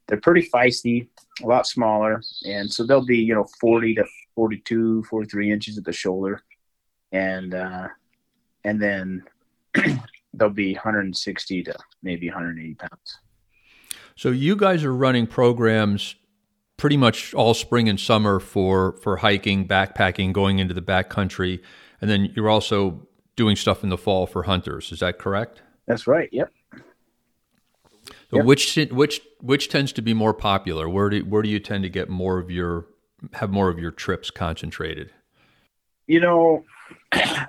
they're 0.07 0.19
pretty 0.19 0.47
feisty, 0.49 1.07
a 1.43 1.47
lot 1.47 1.67
smaller, 1.67 2.21
and 2.45 2.71
so 2.71 2.85
they'll 2.85 3.05
be 3.05 3.17
you 3.17 3.35
know 3.35 3.45
40 3.59 3.95
to 3.95 4.05
42, 4.35 5.03
43 5.03 5.51
inches 5.51 5.77
at 5.77 5.83
the 5.83 5.91
shoulder, 5.91 6.41
and 7.11 7.53
uh, 7.53 7.87
and 8.63 8.81
then 8.81 9.23
they'll 10.39 10.49
be 10.49 10.73
160 10.73 11.63
to 11.63 11.75
maybe 12.01 12.27
180 12.27 12.75
pounds. 12.75 13.19
So 14.15 14.29
you 14.29 14.55
guys 14.55 14.83
are 14.83 14.93
running 14.93 15.27
programs 15.27 16.15
pretty 16.77 16.97
much 16.97 17.33
all 17.33 17.53
spring 17.53 17.87
and 17.87 17.99
summer 17.99 18.39
for 18.39 18.93
for 19.03 19.17
hiking, 19.17 19.67
backpacking, 19.67 20.33
going 20.33 20.59
into 20.59 20.73
the 20.73 20.81
backcountry, 20.81 21.61
and 22.01 22.09
then 22.09 22.31
you're 22.35 22.49
also 22.49 23.07
doing 23.35 23.55
stuff 23.55 23.83
in 23.83 23.89
the 23.89 23.97
fall 23.97 24.25
for 24.25 24.43
hunters. 24.43 24.91
Is 24.91 24.99
that 24.99 25.19
correct? 25.19 25.61
That's 25.87 26.07
right. 26.07 26.29
Yep. 26.31 26.51
So 28.31 28.37
yep. 28.37 28.45
which 28.45 28.75
which 28.91 29.21
which 29.41 29.69
tends 29.69 29.91
to 29.93 30.01
be 30.01 30.13
more 30.13 30.33
popular? 30.33 30.89
Where 30.89 31.09
do 31.09 31.21
where 31.21 31.41
do 31.41 31.49
you 31.49 31.59
tend 31.59 31.83
to 31.83 31.89
get 31.89 32.09
more 32.09 32.39
of 32.39 32.49
your 32.49 32.85
have 33.33 33.51
more 33.51 33.69
of 33.69 33.79
your 33.79 33.91
trips 33.91 34.31
concentrated? 34.31 35.11
You 36.07 36.19
know, 36.19 36.65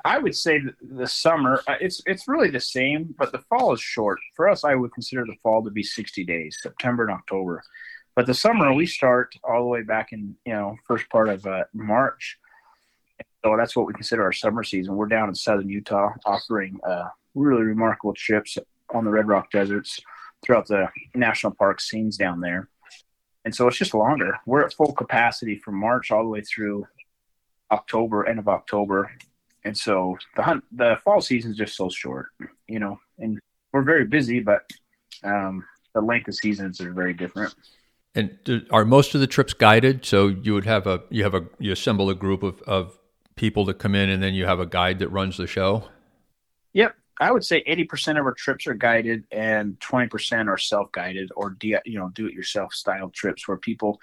I 0.05 0.19
would 0.19 0.35
say 0.35 0.63
the 0.81 1.07
summer 1.07 1.63
uh, 1.67 1.77
it's 1.81 2.01
it's 2.07 2.29
really 2.29 2.51
the 2.51 2.61
same, 2.61 3.15
but 3.19 3.33
the 3.33 3.43
fall 3.51 3.73
is 3.73 3.81
short. 3.81 4.19
For 4.35 4.49
us, 4.49 4.65
I 4.65 4.75
would 4.75 4.93
consider 4.93 5.25
the 5.25 5.37
fall 5.43 5.63
to 5.63 5.71
be 5.71 5.83
60 5.83 6.25
days, 6.25 6.59
September 6.61 7.05
and 7.05 7.13
October. 7.13 7.63
But 8.15 8.27
the 8.27 8.35
summer 8.35 8.73
we 8.73 8.87
start 8.87 9.35
all 9.45 9.63
the 9.63 9.69
way 9.69 9.83
back 9.83 10.13
in 10.13 10.37
you 10.47 10.53
know 10.53 10.77
first 10.87 11.09
part 11.11 11.29
of 11.29 11.47
uh, 11.47 11.65
March. 11.73 12.39
So 13.45 13.57
that's 13.57 13.75
what 13.75 13.87
we 13.87 13.95
consider 13.95 14.23
our 14.23 14.33
summer 14.33 14.63
season. 14.63 14.97
We're 14.97 15.07
down 15.07 15.29
in 15.29 15.35
southern 15.35 15.69
Utah 15.69 16.11
offering 16.27 16.79
uh, 16.87 17.09
really 17.35 17.63
remarkable 17.63 18.13
trips 18.13 18.59
on 18.93 19.05
the 19.05 19.11
Red 19.11 19.29
Rock 19.29 19.51
deserts 19.51 20.01
throughout 20.43 20.67
the 20.67 20.89
national 21.15 21.55
park 21.55 21.81
scenes 21.81 22.17
down 22.17 22.41
there. 22.41 22.69
And 23.45 23.55
so 23.55 23.67
it's 23.69 23.79
just 23.79 23.95
longer. 23.95 24.39
We're 24.47 24.65
at 24.65 24.75
full 24.75 24.93
capacity 24.93 25.57
from 25.57 25.77
March 25.77 26.11
all 26.11 26.23
the 26.23 26.29
way 26.29 26.43
through 26.43 26.87
October, 27.71 28.27
end 28.27 28.39
of 28.39 28.49
October, 28.49 29.11
and 29.65 29.77
so 29.77 30.17
the 30.37 30.43
hunt, 30.43 30.65
the 30.73 30.99
fall 31.05 31.21
season 31.21 31.51
is 31.51 31.57
just 31.57 31.77
so 31.77 31.89
short, 31.89 32.29
you 32.67 32.79
know, 32.79 32.99
and 33.19 33.39
we're 33.73 33.83
very 33.83 34.07
busy, 34.07 34.41
but 34.41 34.71
um, 35.23 35.65
the 35.95 36.01
length 36.01 36.29
of 36.29 36.35
seasons 36.35 36.81
are 36.81 36.93
very 36.93 37.13
different. 37.13 37.55
And 38.15 38.67
are 38.71 38.85
most 38.85 39.15
of 39.15 39.21
the 39.21 39.27
trips 39.27 39.53
guided? 39.53 40.05
So 40.05 40.29
you 40.29 40.55
would 40.55 40.65
have 40.65 40.87
a 40.87 41.03
you 41.11 41.23
have 41.23 41.35
a 41.35 41.47
you 41.59 41.73
assemble 41.73 42.11
a 42.11 42.15
group 42.15 42.43
of, 42.43 42.61
of 42.63 42.99
people 43.37 43.65
that 43.67 43.75
come 43.79 43.95
in, 43.95 44.11
and 44.11 44.21
then 44.23 44.35
you 44.35 44.47
have 44.47 44.59
a 44.59 44.67
guide 44.67 44.99
that 44.99 45.09
runs 45.09 45.37
the 45.37 45.47
show. 45.47 45.85
Yep, 46.73 46.97
I 47.21 47.31
would 47.31 47.45
say 47.45 47.63
eighty 47.67 47.85
percent 47.85 48.19
of 48.19 48.27
our 48.27 48.35
trips 48.35 48.67
are 48.67 48.75
guided, 48.75 49.25
and 49.31 49.79
twenty 49.79 50.09
percent 50.09 50.49
are 50.49 50.59
self 50.59 50.91
guided 50.91 51.31
or 51.37 51.57
you 51.63 51.81
know 51.87 52.11
do 52.15 52.27
it 52.27 52.33
yourself 52.33 52.75
style 52.75 53.11
trips 53.11 53.47
where 53.47 53.57
people 53.57 54.01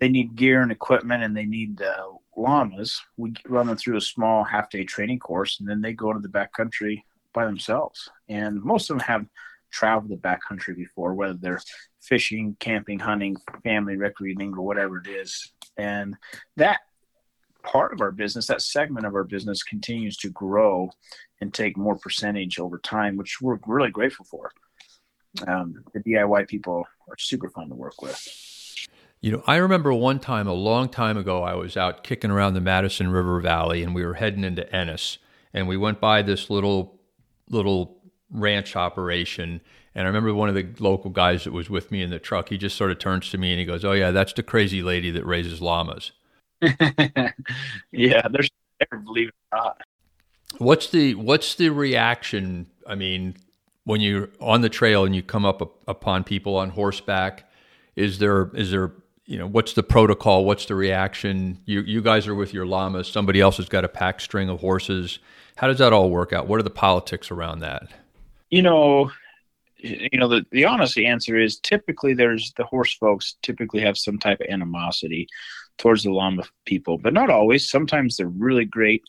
they 0.00 0.08
need 0.08 0.36
gear 0.36 0.60
and 0.60 0.70
equipment 0.70 1.22
and 1.22 1.34
they 1.34 1.46
need 1.46 1.80
uh, 1.80 2.08
llamas. 2.36 3.00
We 3.16 3.34
run 3.46 3.66
them 3.66 3.76
through 3.76 3.96
a 3.96 4.02
small 4.02 4.44
half 4.44 4.70
day 4.70 4.84
training 4.84 5.18
course, 5.18 5.60
and 5.60 5.68
then 5.68 5.80
they 5.80 5.92
go 5.92 6.12
to 6.12 6.18
the 6.18 6.28
backcountry 6.28 7.02
by 7.32 7.44
themselves. 7.44 8.08
And 8.28 8.62
most 8.62 8.90
of 8.90 8.98
them 8.98 9.06
have 9.06 9.26
traveled 9.70 10.10
the 10.10 10.16
backcountry 10.16 10.76
before, 10.76 11.14
whether 11.14 11.34
they're 11.34 11.60
fishing, 12.00 12.56
camping, 12.60 12.98
hunting, 12.98 13.36
family 13.62 13.96
recreating, 13.96 14.54
or 14.54 14.62
whatever 14.62 14.98
it 14.98 15.08
is. 15.08 15.52
And 15.76 16.16
that 16.56 16.80
part 17.62 17.92
of 17.92 18.00
our 18.00 18.12
business, 18.12 18.46
that 18.46 18.62
segment 18.62 19.06
of 19.06 19.14
our 19.14 19.24
business, 19.24 19.62
continues 19.62 20.16
to 20.18 20.30
grow 20.30 20.90
and 21.40 21.52
take 21.52 21.76
more 21.76 21.96
percentage 21.96 22.58
over 22.58 22.78
time, 22.78 23.16
which 23.16 23.40
we're 23.40 23.58
really 23.66 23.90
grateful 23.90 24.24
for. 24.24 24.50
Um, 25.46 25.84
the 25.92 26.00
DIY 26.00 26.48
people 26.48 26.86
are 27.08 27.16
super 27.18 27.50
fun 27.50 27.68
to 27.68 27.74
work 27.74 28.00
with. 28.00 28.55
You 29.20 29.32
know, 29.32 29.42
I 29.46 29.56
remember 29.56 29.92
one 29.92 30.20
time 30.20 30.46
a 30.46 30.52
long 30.52 30.88
time 30.88 31.16
ago, 31.16 31.42
I 31.42 31.54
was 31.54 31.76
out 31.76 32.04
kicking 32.04 32.30
around 32.30 32.54
the 32.54 32.60
Madison 32.60 33.08
River 33.10 33.40
Valley 33.40 33.82
and 33.82 33.94
we 33.94 34.04
were 34.04 34.14
heading 34.14 34.44
into 34.44 34.70
Ennis 34.74 35.18
and 35.52 35.66
we 35.66 35.76
went 35.76 36.00
by 36.00 36.22
this 36.22 36.50
little, 36.50 37.00
little 37.48 37.98
ranch 38.30 38.76
operation. 38.76 39.60
And 39.94 40.04
I 40.04 40.06
remember 40.06 40.34
one 40.34 40.48
of 40.48 40.54
the 40.54 40.68
local 40.78 41.10
guys 41.10 41.44
that 41.44 41.52
was 41.52 41.70
with 41.70 41.90
me 41.90 42.02
in 42.02 42.10
the 42.10 42.18
truck, 42.18 42.50
he 42.50 42.58
just 42.58 42.76
sort 42.76 42.90
of 42.90 42.98
turns 42.98 43.30
to 43.30 43.38
me 43.38 43.52
and 43.52 43.58
he 43.58 43.64
goes, 43.64 43.84
Oh, 43.84 43.92
yeah, 43.92 44.10
that's 44.10 44.32
the 44.32 44.42
crazy 44.42 44.82
lady 44.82 45.10
that 45.10 45.24
raises 45.24 45.60
llamas. 45.60 46.12
yeah, 46.60 48.28
there's 48.30 48.50
never 48.80 49.02
believe 49.02 49.28
it 49.28 49.34
or 49.52 49.58
not. 49.58 49.80
What's 50.58 50.88
the 50.88 51.14
what's 51.14 51.54
the 51.54 51.70
reaction? 51.70 52.66
I 52.86 52.94
mean, 52.94 53.36
when 53.84 54.00
you're 54.00 54.30
on 54.40 54.62
the 54.62 54.68
trail 54.68 55.04
and 55.04 55.14
you 55.14 55.22
come 55.22 55.44
up 55.44 55.60
upon 55.86 56.24
people 56.24 56.56
on 56.56 56.70
horseback, 56.70 57.50
is 57.94 58.18
there 58.18 58.50
is 58.54 58.70
there 58.70 58.92
you 59.26 59.38
know, 59.38 59.46
what's 59.46 59.72
the 59.72 59.82
protocol? 59.82 60.44
What's 60.44 60.66
the 60.66 60.74
reaction? 60.74 61.60
You 61.66 61.80
you 61.80 62.00
guys 62.00 62.26
are 62.26 62.34
with 62.34 62.54
your 62.54 62.66
llamas. 62.66 63.08
Somebody 63.08 63.40
else 63.40 63.56
has 63.58 63.68
got 63.68 63.84
a 63.84 63.88
pack 63.88 64.20
string 64.20 64.48
of 64.48 64.60
horses. 64.60 65.18
How 65.56 65.66
does 65.66 65.78
that 65.78 65.92
all 65.92 66.10
work 66.10 66.32
out? 66.32 66.46
What 66.46 66.60
are 66.60 66.62
the 66.62 66.70
politics 66.70 67.30
around 67.30 67.60
that? 67.60 67.88
You 68.50 68.62
know, 68.62 69.10
you 69.78 70.18
know 70.18 70.28
the, 70.28 70.44
the 70.50 70.64
honest 70.64 70.98
answer 70.98 71.38
is 71.38 71.58
typically 71.58 72.14
there's 72.14 72.52
the 72.56 72.64
horse 72.64 72.94
folks 72.94 73.36
typically 73.42 73.80
have 73.80 73.98
some 73.98 74.18
type 74.18 74.40
of 74.40 74.46
animosity 74.48 75.28
towards 75.78 76.02
the 76.02 76.10
llama 76.10 76.42
people 76.64 76.96
but 76.98 77.12
not 77.12 77.30
always 77.30 77.68
sometimes 77.68 78.16
they're 78.16 78.28
really 78.28 78.64
great 78.64 79.02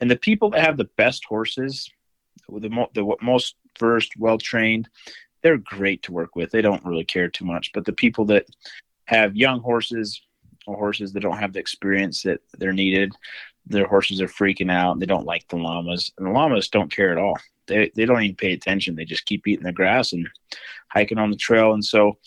and 0.00 0.10
the 0.10 0.16
people 0.16 0.50
that 0.50 0.64
have 0.64 0.76
the 0.76 0.90
best 0.96 1.24
horses 1.24 1.90
the, 2.48 2.68
mo- 2.68 2.90
the 2.94 3.16
most 3.22 3.56
versed 3.78 4.12
well 4.18 4.38
trained 4.38 4.88
they're 5.42 5.56
great 5.56 6.02
to 6.02 6.12
work 6.12 6.36
with 6.36 6.50
they 6.50 6.62
don't 6.62 6.84
really 6.84 7.04
care 7.04 7.28
too 7.28 7.44
much 7.44 7.70
but 7.72 7.84
the 7.84 7.92
people 7.92 8.24
that 8.24 8.46
have 9.10 9.36
young 9.36 9.60
horses 9.60 10.22
or 10.66 10.76
horses 10.76 11.12
that 11.12 11.20
don't 11.20 11.38
have 11.38 11.52
the 11.52 11.60
experience 11.60 12.22
that 12.22 12.40
they're 12.58 12.72
needed 12.72 13.12
their 13.66 13.86
horses 13.86 14.20
are 14.20 14.26
freaking 14.26 14.70
out 14.70 14.98
they 14.98 15.06
don't 15.06 15.26
like 15.26 15.46
the 15.48 15.56
llamas 15.56 16.12
and 16.16 16.26
the 16.26 16.30
llamas 16.30 16.68
don't 16.68 16.94
care 16.94 17.12
at 17.12 17.18
all 17.18 17.36
they 17.70 17.90
they 17.94 18.04
don't 18.04 18.22
even 18.22 18.36
pay 18.36 18.52
attention. 18.52 18.94
They 18.94 19.06
just 19.06 19.24
keep 19.24 19.46
eating 19.46 19.64
the 19.64 19.72
grass 19.72 20.12
and 20.12 20.28
hiking 20.88 21.18
on 21.18 21.30
the 21.30 21.36
trail. 21.36 21.72
And 21.72 21.84
so 21.84 22.18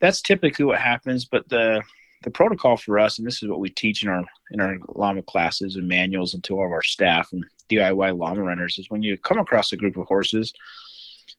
that's 0.00 0.22
typically 0.22 0.64
what 0.64 0.78
happens. 0.78 1.24
But 1.24 1.48
the 1.48 1.82
the 2.22 2.30
protocol 2.30 2.76
for 2.76 3.00
us, 3.00 3.18
and 3.18 3.26
this 3.26 3.42
is 3.42 3.48
what 3.48 3.58
we 3.58 3.70
teach 3.70 4.04
in 4.04 4.08
our 4.08 4.24
in 4.52 4.60
our 4.60 4.78
llama 4.94 5.22
classes 5.22 5.74
and 5.74 5.88
manuals 5.88 6.34
and 6.34 6.44
to 6.44 6.56
all 6.56 6.66
of 6.66 6.72
our 6.72 6.82
staff 6.82 7.32
and 7.32 7.44
DIY 7.68 8.16
llama 8.16 8.42
runners, 8.42 8.78
is 8.78 8.90
when 8.90 9.02
you 9.02 9.16
come 9.18 9.38
across 9.38 9.72
a 9.72 9.76
group 9.76 9.96
of 9.96 10.06
horses, 10.06 10.52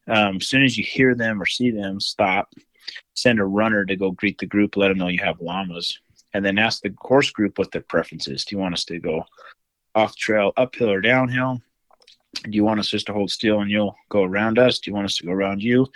um, 0.08 0.38
as 0.38 0.48
soon 0.48 0.64
as 0.64 0.78
you 0.78 0.84
hear 0.84 1.16
them 1.16 1.42
or 1.42 1.46
see 1.46 1.72
them, 1.72 2.02
stop, 2.02 2.54
send 3.14 3.40
a 3.40 3.46
runner 3.46 3.86
to 3.86 3.96
go 3.96 4.12
greet 4.12 4.38
the 4.38 4.46
group, 4.46 4.78
let 4.78 4.90
them 4.90 4.98
know 4.98 5.08
you 5.08 5.20
have 5.20 5.42
llamas, 5.42 6.00
and 6.34 6.44
then 6.46 6.58
ask 6.58 6.82
the 6.82 6.94
horse 7.00 7.32
group 7.32 7.58
what 7.58 7.72
their 7.72 7.82
preference 7.82 8.28
is. 8.28 8.46
Do 8.46 8.56
you 8.56 8.60
want 8.60 8.74
us 8.74 8.86
to 8.86 9.00
go 9.00 9.26
off 9.96 10.16
trail, 10.16 10.54
uphill 10.58 10.90
or 10.90 11.02
downhill? 11.02 11.62
do 12.42 12.52
you 12.52 12.64
want 12.64 12.80
us 12.80 12.90
just 12.90 13.08
to 13.08 13.14
hold 13.14 13.32
still 13.32 13.62
and 13.62 13.70
you'll 13.70 13.96
go 14.10 14.24
around 14.24 14.60
us? 14.60 14.80
Do 14.80 14.90
you 14.90 14.96
want 14.96 15.06
us 15.06 15.18
to 15.18 15.26
go 15.26 15.32
around 15.32 15.62
you? 15.62 15.88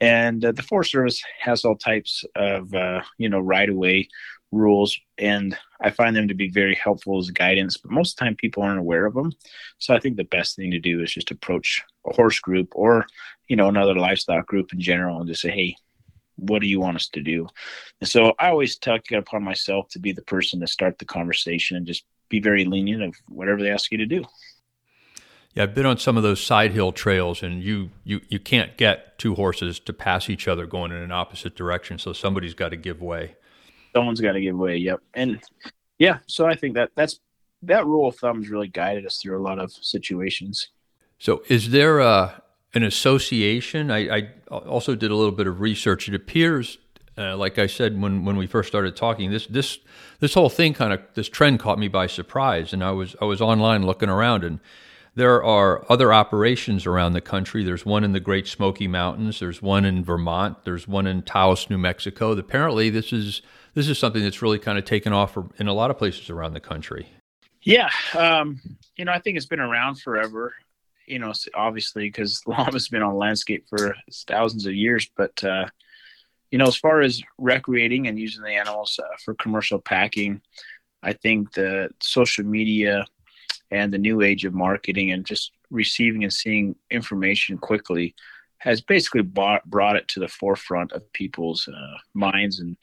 And 0.00 0.44
uh, 0.44 0.52
the 0.52 0.62
Forest 0.62 0.90
Service 0.90 1.22
has 1.40 1.64
all 1.64 1.76
types 1.76 2.24
of, 2.34 2.74
uh, 2.74 3.02
you 3.18 3.28
know, 3.28 3.40
right 3.40 3.68
away 3.68 4.08
rules, 4.52 4.98
and 5.18 5.56
I 5.80 5.90
find 5.90 6.14
them 6.14 6.28
to 6.28 6.34
be 6.34 6.48
very 6.48 6.74
helpful 6.74 7.18
as 7.18 7.30
guidance. 7.30 7.76
But 7.78 7.90
most 7.90 8.12
of 8.12 8.16
the 8.16 8.24
time, 8.26 8.36
people 8.36 8.62
aren't 8.62 8.78
aware 8.78 9.06
of 9.06 9.14
them. 9.14 9.32
So 9.78 9.94
I 9.94 9.98
think 9.98 10.16
the 10.16 10.24
best 10.24 10.54
thing 10.54 10.70
to 10.72 10.78
do 10.78 11.02
is 11.02 11.14
just 11.14 11.30
approach 11.30 11.82
a 12.06 12.14
horse 12.14 12.38
group 12.38 12.72
or, 12.74 13.06
you 13.48 13.56
know, 13.56 13.68
another 13.68 13.94
livestock 13.94 14.46
group 14.46 14.72
in 14.72 14.80
general, 14.80 15.18
and 15.18 15.28
just 15.28 15.42
say, 15.42 15.50
"Hey, 15.50 15.76
what 16.36 16.60
do 16.60 16.68
you 16.68 16.80
want 16.80 16.96
us 16.96 17.08
to 17.08 17.22
do?" 17.22 17.48
And 18.00 18.08
so 18.08 18.34
I 18.38 18.48
always 18.48 18.76
take 18.76 19.10
it 19.10 19.16
upon 19.16 19.42
myself 19.42 19.88
to 19.90 19.98
be 19.98 20.12
the 20.12 20.22
person 20.22 20.60
to 20.60 20.66
start 20.66 20.98
the 20.98 21.04
conversation 21.04 21.76
and 21.76 21.86
just 21.86 22.04
be 22.28 22.40
very 22.40 22.64
lenient 22.64 23.02
of 23.02 23.14
whatever 23.28 23.62
they 23.62 23.70
ask 23.70 23.90
you 23.92 23.98
to 23.98 24.06
do. 24.06 24.24
Yeah, 25.54 25.62
I've 25.62 25.74
been 25.74 25.86
on 25.86 25.96
some 25.96 26.18
of 26.18 26.22
those 26.22 26.42
side 26.42 26.72
hill 26.72 26.92
trails, 26.92 27.42
and 27.42 27.62
you 27.62 27.90
you 28.04 28.20
you 28.28 28.38
can't 28.38 28.76
get 28.76 29.18
two 29.18 29.34
horses 29.34 29.80
to 29.80 29.92
pass 29.92 30.28
each 30.28 30.46
other 30.46 30.66
going 30.66 30.92
in 30.92 30.98
an 30.98 31.12
opposite 31.12 31.56
direction. 31.56 31.98
So 31.98 32.12
somebody's 32.12 32.54
got 32.54 32.70
to 32.70 32.76
give 32.76 33.00
way. 33.00 33.36
Someone's 33.94 34.20
got 34.20 34.32
to 34.32 34.40
give 34.40 34.56
way. 34.56 34.76
Yep, 34.76 35.00
and 35.14 35.42
yeah, 35.98 36.18
so 36.26 36.46
I 36.46 36.54
think 36.54 36.74
that 36.74 36.90
that's 36.94 37.20
that 37.62 37.86
rule 37.86 38.08
of 38.08 38.16
thumb 38.16 38.42
has 38.42 38.50
really 38.50 38.68
guided 38.68 39.06
us 39.06 39.18
through 39.20 39.38
a 39.38 39.42
lot 39.42 39.58
of 39.58 39.72
situations. 39.72 40.68
So, 41.18 41.42
is 41.48 41.70
there 41.70 42.00
a 42.00 42.42
an 42.76 42.84
association? 42.84 43.90
I, 43.90 44.16
I 44.16 44.28
also 44.50 44.94
did 44.94 45.10
a 45.10 45.16
little 45.16 45.32
bit 45.32 45.46
of 45.46 45.60
research. 45.60 46.08
It 46.08 46.14
appears, 46.14 46.78
uh, 47.16 47.36
like 47.36 47.58
I 47.58 47.66
said 47.66 48.00
when 48.00 48.24
when 48.24 48.36
we 48.36 48.46
first 48.46 48.68
started 48.68 48.94
talking, 48.94 49.30
this 49.30 49.46
this 49.46 49.78
this 50.20 50.34
whole 50.34 50.50
thing 50.50 50.74
kind 50.74 50.92
of 50.92 51.00
this 51.14 51.28
trend 51.28 51.58
caught 51.58 51.78
me 51.78 51.88
by 51.88 52.06
surprise, 52.06 52.72
and 52.72 52.84
I 52.84 52.92
was 52.92 53.16
I 53.20 53.24
was 53.24 53.40
online 53.40 53.86
looking 53.86 54.10
around 54.10 54.44
and 54.44 54.60
there 55.16 55.42
are 55.42 55.90
other 55.90 56.12
operations 56.12 56.84
around 56.84 57.14
the 57.14 57.22
country. 57.22 57.64
There's 57.64 57.86
one 57.86 58.04
in 58.04 58.12
the 58.12 58.20
Great 58.20 58.46
Smoky 58.46 58.86
Mountains. 58.86 59.40
There's 59.40 59.62
one 59.62 59.86
in 59.86 60.04
Vermont. 60.04 60.62
There's 60.64 60.86
one 60.86 61.06
in 61.06 61.22
Taos, 61.22 61.70
New 61.70 61.78
Mexico. 61.78 62.32
Apparently, 62.32 62.90
this 62.90 63.14
is 63.14 63.40
this 63.72 63.88
is 63.88 63.98
something 63.98 64.22
that's 64.22 64.42
really 64.42 64.58
kind 64.58 64.76
of 64.76 64.84
taken 64.84 65.14
off 65.14 65.38
in 65.58 65.68
a 65.68 65.72
lot 65.72 65.90
of 65.90 65.96
places 65.96 66.28
around 66.28 66.52
the 66.52 66.60
country. 66.60 67.08
Yeah, 67.62 67.88
um, 68.14 68.60
you 68.96 69.06
know, 69.06 69.12
I 69.12 69.18
think 69.18 69.38
it's 69.38 69.46
been 69.46 69.58
around 69.58 70.00
forever. 70.00 70.54
You 71.06 71.18
know, 71.18 71.32
obviously 71.54 72.08
because 72.08 72.42
llama's 72.46 72.88
been 72.90 73.02
on 73.02 73.16
landscape 73.16 73.66
for 73.68 73.94
thousands 74.26 74.66
of 74.66 74.74
years. 74.74 75.08
But 75.16 75.42
uh, 75.44 75.66
you 76.50 76.58
know, 76.58 76.66
as 76.66 76.76
far 76.76 77.00
as 77.00 77.22
recreating 77.38 78.06
and 78.06 78.18
using 78.18 78.42
the 78.42 78.52
animals 78.52 78.98
uh, 79.02 79.16
for 79.24 79.34
commercial 79.34 79.78
packing, 79.78 80.40
I 81.02 81.12
think 81.12 81.52
the 81.52 81.90
social 82.00 82.44
media 82.44 83.04
and 83.70 83.92
the 83.92 83.98
new 83.98 84.22
age 84.22 84.44
of 84.44 84.54
marketing 84.54 85.12
and 85.12 85.24
just 85.24 85.52
receiving 85.70 86.22
and 86.22 86.32
seeing 86.32 86.76
information 86.90 87.58
quickly 87.58 88.14
has 88.58 88.80
basically 88.80 89.22
brought, 89.22 89.64
brought 89.68 89.96
it 89.96 90.08
to 90.08 90.20
the 90.20 90.28
forefront 90.28 90.92
of 90.92 91.12
people's 91.12 91.68
uh, 91.68 91.96
minds 92.14 92.60
and 92.60 92.76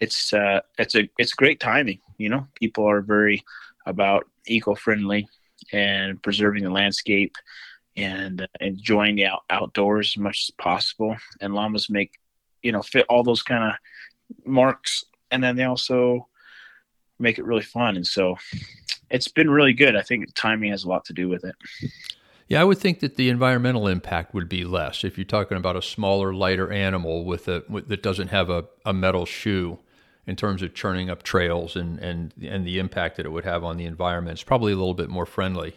it's 0.00 0.32
uh, 0.32 0.60
it's 0.78 0.96
a 0.96 1.08
it's 1.16 1.32
great 1.32 1.60
timing 1.60 2.00
you 2.18 2.28
know 2.28 2.46
people 2.54 2.88
are 2.88 3.00
very 3.00 3.42
about 3.86 4.26
eco-friendly 4.46 5.28
and 5.72 6.22
preserving 6.22 6.64
the 6.64 6.70
landscape 6.70 7.34
and 7.96 8.42
uh, 8.42 8.46
enjoying 8.60 9.16
the 9.16 9.26
out- 9.26 9.44
outdoors 9.50 10.14
as 10.16 10.18
much 10.18 10.46
as 10.48 10.54
possible 10.56 11.16
and 11.40 11.54
llamas 11.54 11.90
make 11.90 12.18
you 12.62 12.72
know 12.72 12.82
fit 12.82 13.06
all 13.08 13.22
those 13.22 13.42
kind 13.42 13.64
of 13.64 14.46
marks 14.46 15.04
and 15.30 15.42
then 15.42 15.56
they 15.56 15.64
also 15.64 16.26
make 17.18 17.38
it 17.38 17.44
really 17.44 17.62
fun 17.62 17.96
and 17.96 18.06
so 18.06 18.36
it's 19.12 19.28
been 19.28 19.50
really 19.50 19.74
good. 19.74 19.94
I 19.94 20.02
think 20.02 20.34
timing 20.34 20.70
has 20.70 20.84
a 20.84 20.88
lot 20.88 21.04
to 21.04 21.12
do 21.12 21.28
with 21.28 21.44
it. 21.44 21.54
Yeah, 22.48 22.60
I 22.60 22.64
would 22.64 22.78
think 22.78 23.00
that 23.00 23.16
the 23.16 23.28
environmental 23.28 23.86
impact 23.86 24.34
would 24.34 24.48
be 24.48 24.64
less 24.64 25.04
if 25.04 25.16
you're 25.16 25.24
talking 25.24 25.56
about 25.56 25.76
a 25.76 25.82
smaller, 25.82 26.34
lighter 26.34 26.72
animal 26.72 27.24
with 27.24 27.46
a 27.46 27.62
with, 27.68 27.88
that 27.88 28.02
doesn't 28.02 28.28
have 28.28 28.50
a, 28.50 28.64
a 28.84 28.92
metal 28.92 29.24
shoe 29.24 29.78
in 30.26 30.36
terms 30.36 30.62
of 30.62 30.74
churning 30.74 31.10
up 31.10 31.22
trails 31.22 31.76
and, 31.76 31.98
and 31.98 32.32
and 32.42 32.66
the 32.66 32.78
impact 32.78 33.16
that 33.16 33.26
it 33.26 33.30
would 33.30 33.44
have 33.44 33.64
on 33.64 33.76
the 33.76 33.84
environment. 33.84 34.34
It's 34.34 34.44
probably 34.44 34.72
a 34.72 34.76
little 34.76 34.94
bit 34.94 35.08
more 35.08 35.26
friendly. 35.26 35.74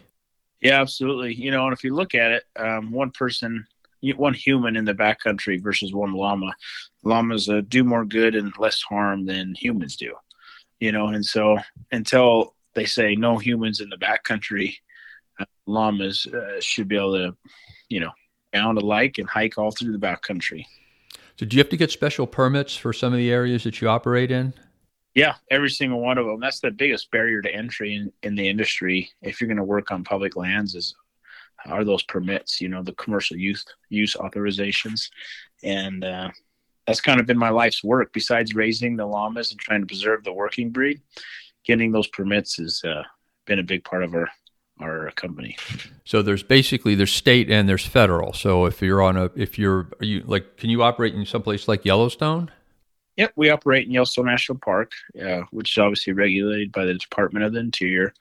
Yeah, 0.60 0.80
absolutely. 0.80 1.34
You 1.34 1.50
know, 1.50 1.64
and 1.64 1.72
if 1.72 1.84
you 1.84 1.94
look 1.94 2.14
at 2.14 2.30
it, 2.32 2.44
um, 2.56 2.90
one 2.90 3.10
person, 3.10 3.66
one 4.16 4.34
human 4.34 4.76
in 4.76 4.84
the 4.84 4.94
backcountry 4.94 5.62
versus 5.62 5.92
one 5.92 6.12
llama, 6.12 6.54
llamas 7.04 7.48
uh, 7.48 7.62
do 7.68 7.84
more 7.84 8.04
good 8.04 8.34
and 8.34 8.52
less 8.58 8.80
harm 8.82 9.26
than 9.26 9.54
humans 9.54 9.96
do. 9.96 10.14
You 10.80 10.92
know, 10.92 11.08
and 11.08 11.24
so 11.24 11.58
until 11.92 12.54
they 12.76 12.84
say 12.84 13.16
no 13.16 13.38
humans 13.38 13.80
in 13.80 13.88
the 13.88 13.96
backcountry. 13.96 14.76
Uh, 15.40 15.44
llamas 15.66 16.26
uh, 16.26 16.60
should 16.60 16.86
be 16.86 16.96
able 16.96 17.14
to, 17.14 17.36
you 17.88 17.98
know, 17.98 18.12
bound 18.52 18.78
alike 18.78 19.18
and 19.18 19.28
hike 19.28 19.58
all 19.58 19.72
through 19.72 19.92
the 19.92 19.98
backcountry. 19.98 20.64
So, 21.38 21.44
do 21.44 21.56
you 21.56 21.62
have 21.62 21.70
to 21.70 21.76
get 21.76 21.90
special 21.90 22.26
permits 22.26 22.76
for 22.76 22.92
some 22.92 23.12
of 23.12 23.18
the 23.18 23.30
areas 23.30 23.64
that 23.64 23.80
you 23.80 23.88
operate 23.88 24.30
in? 24.30 24.54
Yeah, 25.14 25.34
every 25.50 25.70
single 25.70 26.00
one 26.00 26.18
of 26.18 26.26
them. 26.26 26.40
That's 26.40 26.60
the 26.60 26.70
biggest 26.70 27.10
barrier 27.10 27.42
to 27.42 27.54
entry 27.54 27.94
in, 27.94 28.12
in 28.22 28.34
the 28.34 28.48
industry. 28.48 29.10
If 29.22 29.40
you're 29.40 29.48
going 29.48 29.56
to 29.58 29.64
work 29.64 29.90
on 29.90 30.04
public 30.04 30.36
lands, 30.36 30.74
is 30.74 30.94
are 31.66 31.84
those 31.84 32.02
permits? 32.02 32.60
You 32.60 32.68
know, 32.68 32.82
the 32.82 32.92
commercial 32.92 33.36
use 33.36 33.64
use 33.88 34.14
authorizations, 34.14 35.10
and 35.62 36.04
uh, 36.04 36.30
that's 36.86 37.00
kind 37.00 37.20
of 37.20 37.26
been 37.26 37.38
my 37.38 37.50
life's 37.50 37.84
work. 37.84 38.12
Besides 38.12 38.54
raising 38.54 38.96
the 38.96 39.06
llamas 39.06 39.50
and 39.50 39.60
trying 39.60 39.80
to 39.80 39.86
preserve 39.86 40.24
the 40.24 40.32
working 40.32 40.70
breed, 40.70 41.00
getting 41.64 41.92
those 41.92 42.08
permits 42.08 42.56
has 42.56 42.82
uh, 42.84 43.02
been 43.46 43.58
a 43.58 43.64
big 43.64 43.84
part 43.84 44.04
of 44.04 44.14
our 44.14 44.28
our 44.80 45.10
company. 45.12 45.56
So 46.04 46.22
there's 46.22 46.42
basically 46.42 46.94
there's 46.94 47.12
state 47.12 47.50
and 47.50 47.68
there's 47.68 47.86
federal. 47.86 48.32
So 48.32 48.66
if 48.66 48.82
you're 48.82 49.02
on 49.02 49.16
a 49.16 49.30
if 49.34 49.58
you're 49.58 49.88
you 50.00 50.22
like 50.26 50.56
can 50.56 50.70
you 50.70 50.82
operate 50.82 51.14
in 51.14 51.24
some 51.24 51.42
place 51.42 51.68
like 51.68 51.84
Yellowstone? 51.84 52.50
Yep, 53.16 53.32
we 53.36 53.48
operate 53.48 53.86
in 53.86 53.92
Yellowstone 53.92 54.26
National 54.26 54.58
Park, 54.58 54.92
uh, 55.20 55.42
which 55.50 55.70
is 55.70 55.78
obviously 55.78 56.12
regulated 56.12 56.70
by 56.70 56.84
the 56.84 56.94
Department 56.94 57.46
of 57.46 57.54
the 57.54 57.60
Interior, 57.60 58.12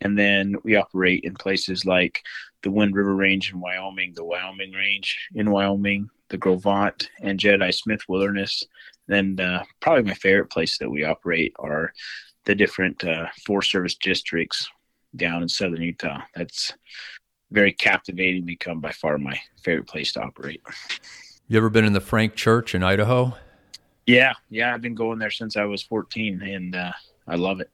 and 0.00 0.18
then 0.18 0.56
we 0.64 0.74
operate 0.74 1.22
in 1.22 1.34
places 1.34 1.84
like 1.84 2.22
the 2.62 2.70
Wind 2.70 2.96
River 2.96 3.14
Range 3.14 3.52
in 3.52 3.60
Wyoming, 3.60 4.14
the 4.14 4.24
Wyoming 4.24 4.72
Range 4.72 5.28
in 5.34 5.50
Wyoming, 5.50 6.10
the 6.28 6.38
Gros 6.38 6.62
Ventre 6.62 7.08
and 7.20 7.38
Jedediah 7.38 7.72
Smith 7.72 8.02
Wilderness. 8.08 8.64
Then 9.06 9.38
uh, 9.38 9.62
probably 9.80 10.04
my 10.04 10.14
favorite 10.14 10.50
place 10.50 10.78
that 10.78 10.90
we 10.90 11.04
operate 11.04 11.52
are 11.58 11.92
the 12.44 12.54
different 12.54 13.04
uh, 13.04 13.28
Forest 13.44 13.70
Service 13.70 13.94
districts 13.94 14.68
down 15.16 15.42
in 15.42 15.48
southern 15.48 15.82
Utah. 15.82 16.20
That's 16.34 16.72
very 17.50 17.72
captivating. 17.72 18.44
Become 18.44 18.80
by 18.80 18.92
far 18.92 19.18
my 19.18 19.38
favorite 19.62 19.86
place 19.86 20.12
to 20.12 20.22
operate. 20.22 20.62
You 21.48 21.58
ever 21.58 21.70
been 21.70 21.84
in 21.84 21.92
the 21.92 22.00
Frank 22.00 22.34
Church 22.34 22.74
in 22.74 22.82
Idaho? 22.82 23.34
Yeah, 24.06 24.32
yeah, 24.50 24.74
I've 24.74 24.82
been 24.82 24.94
going 24.94 25.18
there 25.18 25.30
since 25.30 25.56
I 25.56 25.64
was 25.64 25.82
14, 25.82 26.42
and 26.42 26.74
uh, 26.74 26.92
I 27.28 27.36
love 27.36 27.60
it. 27.60 27.70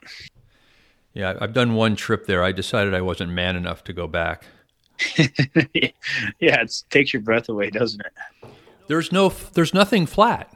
Yeah, 1.15 1.35
I've 1.41 1.55
done 1.55 1.75
one 1.75 1.97
trip 1.97 2.27
there. 2.27 2.45
I 2.45 2.53
decided 2.53 2.95
I 2.95 3.01
wasn't 3.01 3.33
man 3.33 3.57
enough 3.57 3.85
to 3.85 3.93
go 3.93 4.07
back. 4.07 4.45
yeah, 5.17 5.91
it 6.41 6.83
takes 6.91 7.13
your 7.13 7.23
breath 7.23 7.49
away, 7.49 7.71
doesn't 7.71 8.01
it? 8.01 8.51
There's 8.89 9.11
no, 9.13 9.29
there's 9.29 9.73
nothing 9.73 10.07
flat. 10.07 10.53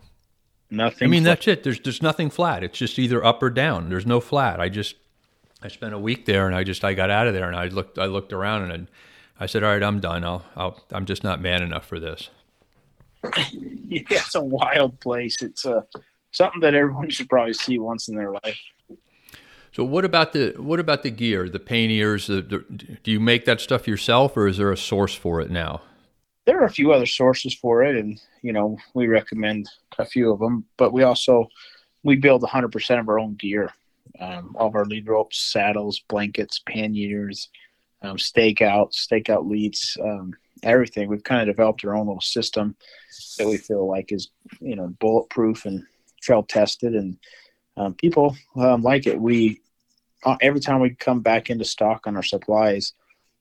Nothing. 0.71 1.07
I 1.07 1.11
mean, 1.11 1.23
flat. 1.23 1.39
that's 1.39 1.49
it. 1.49 1.63
There's 1.65 1.81
there's 1.81 2.01
nothing 2.01 2.31
flat. 2.31 2.65
It's 2.65 2.79
just 2.79 2.99
either 2.99 3.23
up 3.23 3.43
or 3.43 3.51
down. 3.51 3.91
There's 3.91 4.07
no 4.07 4.21
flat. 4.21 4.59
I 4.59 4.71
just 4.71 4.97
I 5.63 5.69
spent 5.69 5.95
a 5.95 5.99
week 5.99 6.27
there, 6.27 6.47
and 6.47 6.57
I 6.57 6.65
just 6.65 6.85
I 6.85 6.95
got 6.95 7.11
out 7.11 7.27
of 7.27 7.35
there, 7.35 7.47
and 7.47 7.57
I 7.57 7.67
looked 7.67 7.99
I 7.99 8.07
looked 8.07 8.33
around, 8.33 8.71
and 8.71 8.89
I 9.39 9.47
said, 9.47 9.63
"All 9.63 9.71
right, 9.71 9.83
I'm 9.83 10.01
done. 10.01 10.25
I'll, 10.25 10.45
I'll 10.57 10.81
I'm 10.93 11.07
just 11.07 11.23
not 11.23 11.41
man 11.41 11.63
enough 11.63 11.87
for 11.87 12.01
this." 12.01 12.31
yeah, 13.53 14.03
it's 14.11 14.35
a 14.35 14.43
wild 14.43 14.99
place. 15.01 15.41
It's 15.43 15.65
uh, 15.65 15.83
something 16.33 16.61
that 16.61 16.75
everyone 16.75 17.11
should 17.11 17.29
probably 17.29 17.55
see 17.55 17.79
once 17.79 18.09
in 18.09 18.17
their 18.17 18.33
life. 18.33 18.61
So 19.73 19.85
what 19.85 20.05
about 20.05 20.33
the 20.33 20.55
what 20.59 20.81
about 20.81 21.03
the 21.03 21.11
gear, 21.11 21.49
the 21.49 21.61
panniers? 21.61 22.27
The, 22.27 22.43
the, 22.43 22.59
do 23.03 23.11
you 23.11 23.21
make 23.21 23.47
that 23.47 23.61
stuff 23.61 23.89
yourself, 23.89 24.37
or 24.37 24.47
is 24.47 24.59
there 24.59 24.73
a 24.73 24.77
source 24.77 25.15
for 25.15 25.41
it 25.41 25.51
now? 25.51 25.81
There 26.45 26.61
are 26.61 26.67
a 26.67 26.71
few 26.71 26.93
other 26.93 27.07
sources 27.07 27.55
for 27.55 27.83
it, 27.85 27.97
and 27.97 28.21
you 28.43 28.53
know 28.53 28.77
we 28.95 29.07
recommend 29.07 29.71
a 29.99 30.05
few 30.05 30.31
of 30.31 30.41
them. 30.41 30.67
But 30.77 30.93
we 30.93 31.05
also 31.05 31.49
we 32.03 32.17
build 32.17 32.43
100% 32.43 33.01
of 33.01 33.09
our 33.09 33.19
own 33.19 33.35
gear, 33.37 33.73
um, 34.23 34.55
all 34.59 34.69
of 34.69 34.77
our 34.77 34.85
lead 34.85 35.09
ropes, 35.09 35.41
saddles, 35.41 36.01
blankets, 36.09 36.61
panniers, 36.67 37.49
um, 38.03 38.17
stakeout, 38.17 38.93
stakeout 38.93 39.49
leads, 39.49 39.97
um, 40.03 40.35
everything. 40.63 41.09
We've 41.09 41.25
kind 41.25 41.49
of 41.49 41.55
developed 41.55 41.85
our 41.85 41.97
own 41.97 42.07
little 42.07 42.21
system 42.21 42.77
that 43.39 43.49
we 43.49 43.57
feel 43.57 43.89
like 43.89 44.13
is 44.13 44.31
you 44.61 44.77
know 44.77 44.89
bulletproof 45.01 45.65
and 45.65 45.85
trail 46.21 46.43
tested, 46.43 46.95
and 46.95 47.19
um, 47.77 47.95
people 47.95 48.37
um, 48.57 48.83
like 48.83 49.07
it. 49.07 49.21
We 49.21 49.61
uh, 50.25 50.37
every 50.41 50.61
time 50.61 50.81
we 50.81 50.91
come 50.91 51.21
back 51.21 51.51
into 51.51 51.65
stock 51.65 52.07
on 52.07 52.17
our 52.17 52.23
supplies, 52.23 52.93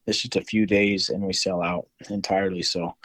it's 0.08 0.22
just 0.22 0.36
a 0.36 0.42
few 0.42 0.66
days 0.66 1.10
and 1.10 1.24
we 1.24 1.34
sell 1.34 1.62
out 1.62 1.88
entirely. 2.10 2.64
So, 2.64 2.96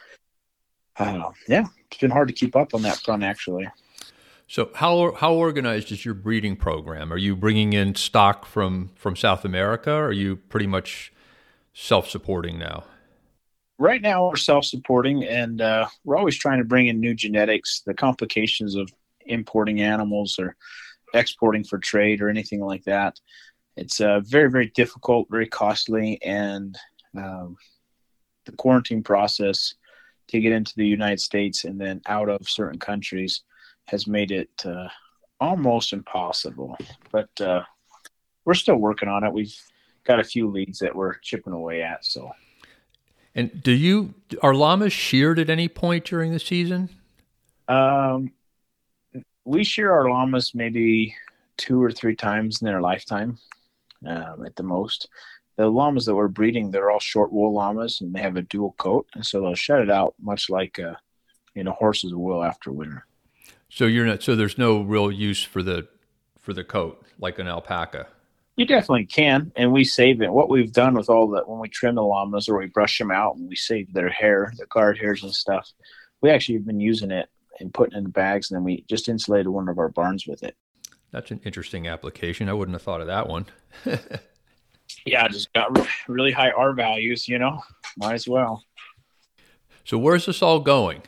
uh, 0.98 1.30
yeah, 1.46 1.66
it's 1.90 2.00
been 2.00 2.10
hard 2.10 2.28
to 2.28 2.34
keep 2.34 2.56
up 2.56 2.74
on 2.74 2.82
that 2.82 2.98
front 2.98 3.22
actually. 3.22 3.68
So 4.48 4.70
how 4.74 5.12
how 5.12 5.34
organized 5.34 5.90
is 5.90 6.04
your 6.04 6.14
breeding 6.14 6.56
program? 6.56 7.12
Are 7.12 7.18
you 7.18 7.34
bringing 7.34 7.72
in 7.72 7.94
stock 7.94 8.46
from 8.46 8.90
from 8.94 9.16
South 9.16 9.44
America? 9.44 9.92
Are 9.92 10.12
you 10.12 10.36
pretty 10.36 10.66
much 10.66 11.12
self 11.74 12.08
supporting 12.08 12.58
now? 12.58 12.84
Right 13.78 14.00
now, 14.00 14.28
we're 14.28 14.36
self 14.36 14.64
supporting, 14.64 15.24
and 15.24 15.60
uh, 15.60 15.88
we're 16.04 16.16
always 16.16 16.38
trying 16.38 16.58
to 16.58 16.64
bring 16.64 16.86
in 16.86 17.00
new 17.00 17.14
genetics. 17.14 17.82
The 17.84 17.94
complications 17.94 18.74
of 18.74 18.90
importing 19.26 19.80
animals 19.80 20.38
or 20.38 20.56
exporting 21.14 21.64
for 21.64 21.78
trade 21.78 22.20
or 22.20 22.28
anything 22.28 22.60
like 22.60 22.84
that 22.84 23.18
it's 23.76 24.00
uh, 24.00 24.20
very 24.20 24.50
very 24.50 24.66
difficult 24.74 25.28
very 25.30 25.46
costly 25.46 26.20
and 26.22 26.76
um, 27.16 27.56
the 28.44 28.52
quarantine 28.52 29.02
process 29.02 29.74
to 30.28 30.40
get 30.40 30.52
into 30.52 30.72
the 30.76 30.86
united 30.86 31.20
states 31.20 31.64
and 31.64 31.80
then 31.80 32.00
out 32.06 32.28
of 32.28 32.48
certain 32.48 32.78
countries 32.78 33.42
has 33.86 34.06
made 34.06 34.30
it 34.30 34.50
uh, 34.64 34.88
almost 35.40 35.92
impossible 35.92 36.76
but 37.12 37.28
uh, 37.40 37.62
we're 38.44 38.54
still 38.54 38.76
working 38.76 39.08
on 39.08 39.24
it 39.24 39.32
we've 39.32 39.56
got 40.04 40.20
a 40.20 40.24
few 40.24 40.48
leads 40.48 40.78
that 40.78 40.94
we're 40.94 41.14
chipping 41.18 41.52
away 41.52 41.82
at 41.82 42.04
so 42.04 42.30
and 43.34 43.62
do 43.62 43.72
you 43.72 44.14
are 44.42 44.54
llamas 44.54 44.92
sheared 44.92 45.38
at 45.38 45.50
any 45.50 45.68
point 45.68 46.04
during 46.04 46.32
the 46.32 46.38
season 46.38 46.88
um 47.68 48.32
we 49.44 49.62
shear 49.62 49.92
our 49.92 50.08
llamas 50.08 50.54
maybe 50.54 51.14
two 51.56 51.82
or 51.82 51.90
three 51.90 52.16
times 52.16 52.60
in 52.60 52.66
their 52.66 52.80
lifetime 52.80 53.38
um, 54.06 54.44
at 54.44 54.56
the 54.56 54.62
most. 54.62 55.08
The 55.56 55.66
llamas 55.66 56.04
that 56.04 56.14
we're 56.14 56.28
breeding, 56.28 56.70
they're 56.70 56.90
all 56.90 57.00
short 57.00 57.32
wool 57.32 57.54
llamas, 57.54 58.00
and 58.00 58.14
they 58.14 58.20
have 58.20 58.36
a 58.36 58.42
dual 58.42 58.74
coat, 58.78 59.06
and 59.14 59.24
so 59.24 59.40
they'll 59.40 59.54
shed 59.54 59.80
it 59.80 59.90
out 59.90 60.14
much 60.20 60.50
like 60.50 60.78
uh, 60.78 60.94
you 61.54 61.64
know 61.64 61.72
horses 61.72 62.14
will 62.14 62.44
after 62.44 62.72
winter. 62.72 63.06
So 63.68 63.86
you're 63.86 64.06
not. 64.06 64.22
So 64.22 64.36
there's 64.36 64.58
no 64.58 64.82
real 64.82 65.10
use 65.10 65.42
for 65.42 65.62
the 65.62 65.88
for 66.40 66.52
the 66.52 66.64
coat 66.64 67.04
like 67.18 67.38
an 67.38 67.48
alpaca. 67.48 68.06
You 68.56 68.64
definitely 68.64 69.04
can, 69.04 69.52
and 69.54 69.72
we 69.72 69.84
save 69.84 70.22
it. 70.22 70.32
What 70.32 70.48
we've 70.48 70.72
done 70.72 70.94
with 70.94 71.10
all 71.10 71.28
that 71.30 71.46
when 71.46 71.60
we 71.60 71.68
trim 71.68 71.96
the 71.96 72.02
llamas 72.02 72.48
or 72.48 72.58
we 72.58 72.66
brush 72.66 72.98
them 72.98 73.10
out 73.10 73.36
and 73.36 73.48
we 73.48 73.56
save 73.56 73.92
their 73.92 74.08
hair, 74.08 74.52
the 74.56 74.64
guard 74.66 74.98
hairs 74.98 75.22
and 75.22 75.34
stuff, 75.34 75.70
we 76.22 76.30
actually 76.30 76.54
have 76.54 76.66
been 76.66 76.80
using 76.80 77.10
it 77.10 77.28
and 77.60 77.74
putting 77.74 77.96
it 77.96 78.04
in 78.04 78.10
bags, 78.10 78.50
and 78.50 78.56
then 78.56 78.64
we 78.64 78.84
just 78.88 79.08
insulated 79.08 79.48
one 79.48 79.68
of 79.68 79.78
our 79.78 79.90
barns 79.90 80.26
with 80.26 80.42
it. 80.42 80.56
That's 81.10 81.30
an 81.30 81.40
interesting 81.44 81.86
application. 81.86 82.48
I 82.48 82.54
wouldn't 82.54 82.74
have 82.74 82.82
thought 82.82 83.00
of 83.00 83.06
that 83.08 83.28
one. 83.28 83.46
yeah, 85.06 85.28
just 85.28 85.52
got 85.52 85.78
really 86.08 86.32
high 86.32 86.50
R 86.50 86.72
values, 86.72 87.28
you 87.28 87.38
know, 87.38 87.62
might 87.96 88.14
as 88.14 88.28
well. 88.28 88.62
So 89.84 89.98
where's 89.98 90.26
this 90.26 90.42
all 90.42 90.60
going? 90.60 91.02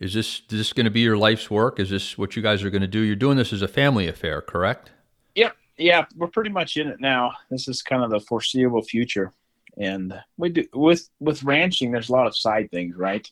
Is 0.00 0.14
this 0.14 0.42
is 0.50 0.58
this 0.58 0.72
going 0.72 0.84
to 0.84 0.90
be 0.90 1.00
your 1.00 1.18
life's 1.18 1.50
work? 1.50 1.78
Is 1.78 1.90
this 1.90 2.16
what 2.16 2.34
you 2.34 2.42
guys 2.42 2.64
are 2.64 2.70
going 2.70 2.80
to 2.80 2.88
do? 2.88 3.00
You're 3.00 3.16
doing 3.16 3.36
this 3.36 3.52
as 3.52 3.60
a 3.60 3.68
family 3.68 4.08
affair, 4.08 4.40
correct? 4.40 4.90
Yep. 5.34 5.54
Yeah, 5.76 6.06
we're 6.16 6.28
pretty 6.28 6.50
much 6.50 6.78
in 6.78 6.88
it 6.88 7.00
now. 7.00 7.32
This 7.50 7.68
is 7.68 7.82
kind 7.82 8.02
of 8.02 8.10
the 8.10 8.20
foreseeable 8.20 8.82
future. 8.82 9.32
And 9.76 10.18
we 10.38 10.48
do 10.48 10.64
with 10.72 11.08
with 11.20 11.42
ranching 11.42 11.92
there's 11.92 12.08
a 12.08 12.12
lot 12.12 12.26
of 12.26 12.36
side 12.36 12.70
things, 12.70 12.96
right? 12.96 13.30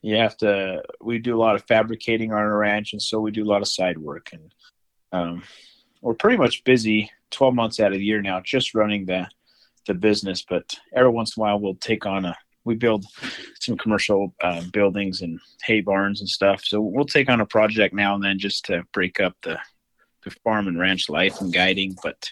You 0.00 0.16
have 0.16 0.38
to 0.38 0.82
we 1.02 1.18
do 1.18 1.36
a 1.36 1.40
lot 1.40 1.54
of 1.54 1.64
fabricating 1.64 2.32
on 2.32 2.42
a 2.42 2.56
ranch 2.56 2.94
and 2.94 3.02
so 3.02 3.20
we 3.20 3.30
do 3.30 3.44
a 3.44 3.50
lot 3.50 3.62
of 3.62 3.68
side 3.68 3.98
work 3.98 4.30
and 4.32 4.54
um, 5.12 5.42
we're 6.00 6.14
pretty 6.14 6.38
much 6.38 6.64
busy 6.64 7.10
12 7.30 7.54
months 7.54 7.80
out 7.80 7.92
of 7.92 7.98
the 7.98 8.04
year 8.04 8.22
now 8.22 8.40
just 8.40 8.74
running 8.74 9.04
the 9.04 9.28
the 9.86 9.94
business 9.94 10.42
but 10.48 10.78
every 10.94 11.10
once 11.10 11.36
in 11.36 11.40
a 11.40 11.42
while 11.42 11.58
we'll 11.58 11.74
take 11.74 12.06
on 12.06 12.24
a 12.24 12.36
we 12.64 12.74
build 12.74 13.04
some 13.60 13.76
commercial 13.76 14.34
uh, 14.42 14.62
buildings 14.72 15.22
and 15.22 15.40
hay 15.62 15.80
barns 15.80 16.20
and 16.20 16.28
stuff 16.28 16.62
so 16.64 16.80
we'll 16.80 17.04
take 17.04 17.28
on 17.28 17.40
a 17.40 17.46
project 17.46 17.94
now 17.94 18.14
and 18.14 18.24
then 18.24 18.38
just 18.38 18.64
to 18.64 18.82
break 18.92 19.20
up 19.20 19.34
the 19.42 19.58
the 20.24 20.30
farm 20.44 20.68
and 20.68 20.78
ranch 20.78 21.08
life 21.08 21.40
and 21.40 21.52
guiding 21.52 21.96
but 22.02 22.30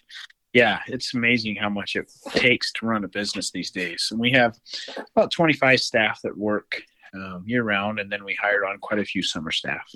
yeah 0.52 0.80
it's 0.88 1.14
amazing 1.14 1.56
how 1.56 1.68
much 1.68 1.96
it 1.96 2.10
takes 2.32 2.72
to 2.72 2.86
run 2.86 3.04
a 3.04 3.08
business 3.08 3.50
these 3.50 3.70
days 3.70 4.08
and 4.10 4.20
we 4.20 4.30
have 4.30 4.56
about 5.16 5.30
25 5.30 5.80
staff 5.80 6.20
that 6.22 6.36
work 6.36 6.82
um, 7.14 7.42
year 7.46 7.62
round 7.62 7.98
and 7.98 8.12
then 8.12 8.22
we 8.24 8.34
hired 8.34 8.64
on 8.64 8.78
quite 8.78 9.00
a 9.00 9.04
few 9.04 9.22
summer 9.22 9.50
staff 9.50 9.90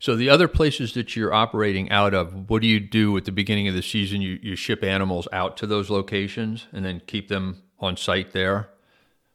so 0.00 0.14
the 0.14 0.30
other 0.30 0.46
places 0.46 0.92
that 0.94 1.16
you're 1.16 1.34
operating 1.34 1.90
out 1.90 2.14
of, 2.14 2.48
what 2.48 2.62
do 2.62 2.68
you 2.68 2.78
do 2.78 3.16
at 3.16 3.24
the 3.24 3.32
beginning 3.32 3.66
of 3.66 3.74
the 3.74 3.82
season? 3.82 4.22
You 4.22 4.38
you 4.40 4.54
ship 4.54 4.84
animals 4.84 5.26
out 5.32 5.56
to 5.58 5.66
those 5.66 5.90
locations 5.90 6.68
and 6.72 6.84
then 6.84 7.02
keep 7.06 7.28
them 7.28 7.62
on 7.80 7.96
site 7.96 8.32
there. 8.32 8.68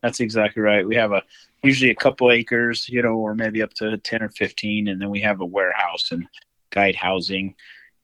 That's 0.04 0.20
exactly 0.20 0.62
right. 0.62 0.86
We 0.86 0.96
have 0.98 1.14
a 1.14 1.24
usually 1.64 1.90
a 1.90 1.96
couple 1.96 2.30
acres, 2.30 2.88
you 2.90 3.02
know, 3.02 3.16
or 3.16 3.34
maybe 3.34 3.62
up 3.62 3.74
to 3.76 3.98
ten 3.98 4.22
or 4.22 4.30
fifteen, 4.30 4.90
and 4.90 5.02
then 5.02 5.10
we 5.10 5.22
have 5.22 5.40
a 5.40 5.46
warehouse 5.46 6.12
and 6.12 6.28
guide 6.70 6.96
housing 6.96 7.56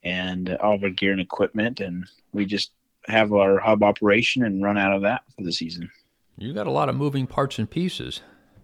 and 0.03 0.55
all 0.57 0.75
of 0.75 0.83
our 0.83 0.89
gear 0.89 1.12
and 1.12 1.19
equipment, 1.19 1.81
and 1.81 2.05
we 2.31 2.45
just 2.45 2.71
have 3.07 3.33
our 3.33 3.59
hub 3.59 3.83
operation 3.83 4.45
and 4.45 4.63
run 4.63 4.77
out 4.77 4.93
of 4.93 5.01
that 5.01 5.23
for 5.35 5.43
the 5.43 5.51
season. 5.51 5.91
You 6.38 6.53
got 6.53 6.67
a 6.67 6.71
lot 6.71 6.88
of 6.88 6.95
moving 6.95 7.27
parts 7.27 7.59
and 7.59 7.69
pieces. 7.69 8.21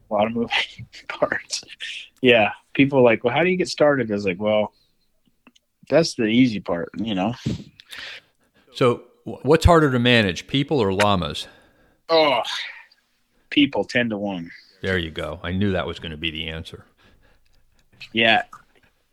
A 0.10 0.14
lot 0.14 0.28
of 0.28 0.34
moving 0.34 0.88
parts. 1.10 1.62
Yeah, 2.22 2.52
people 2.74 3.04
like, 3.04 3.26
well, 3.26 3.34
how 3.34 3.44
do 3.44 3.50
you 3.50 3.58
get 3.58 3.68
started? 3.68 4.10
I 4.10 4.14
was 4.14 4.26
like, 4.26 4.40
well, 4.40 4.72
that's 5.90 6.14
the 6.14 6.26
easy 6.26 6.62
part, 6.62 6.90
you 6.96 7.16
know. 7.16 7.34
So, 8.74 9.04
what's 9.26 9.66
harder 9.66 9.92
to 9.92 10.00
manage, 10.00 10.48
people 10.48 10.80
or 10.80 10.94
llamas? 10.94 11.48
Oh, 12.08 12.42
people, 13.56 13.86
ten 13.86 14.10
to 14.10 14.18
one. 14.18 14.52
There 14.82 15.00
you 15.00 15.10
go. 15.10 15.40
I 15.42 15.54
knew 15.54 15.72
that 15.72 15.88
was 15.88 15.98
going 15.98 16.12
to 16.12 16.18
be 16.18 16.30
the 16.30 16.50
answer. 16.50 16.86
Yeah, 18.14 18.44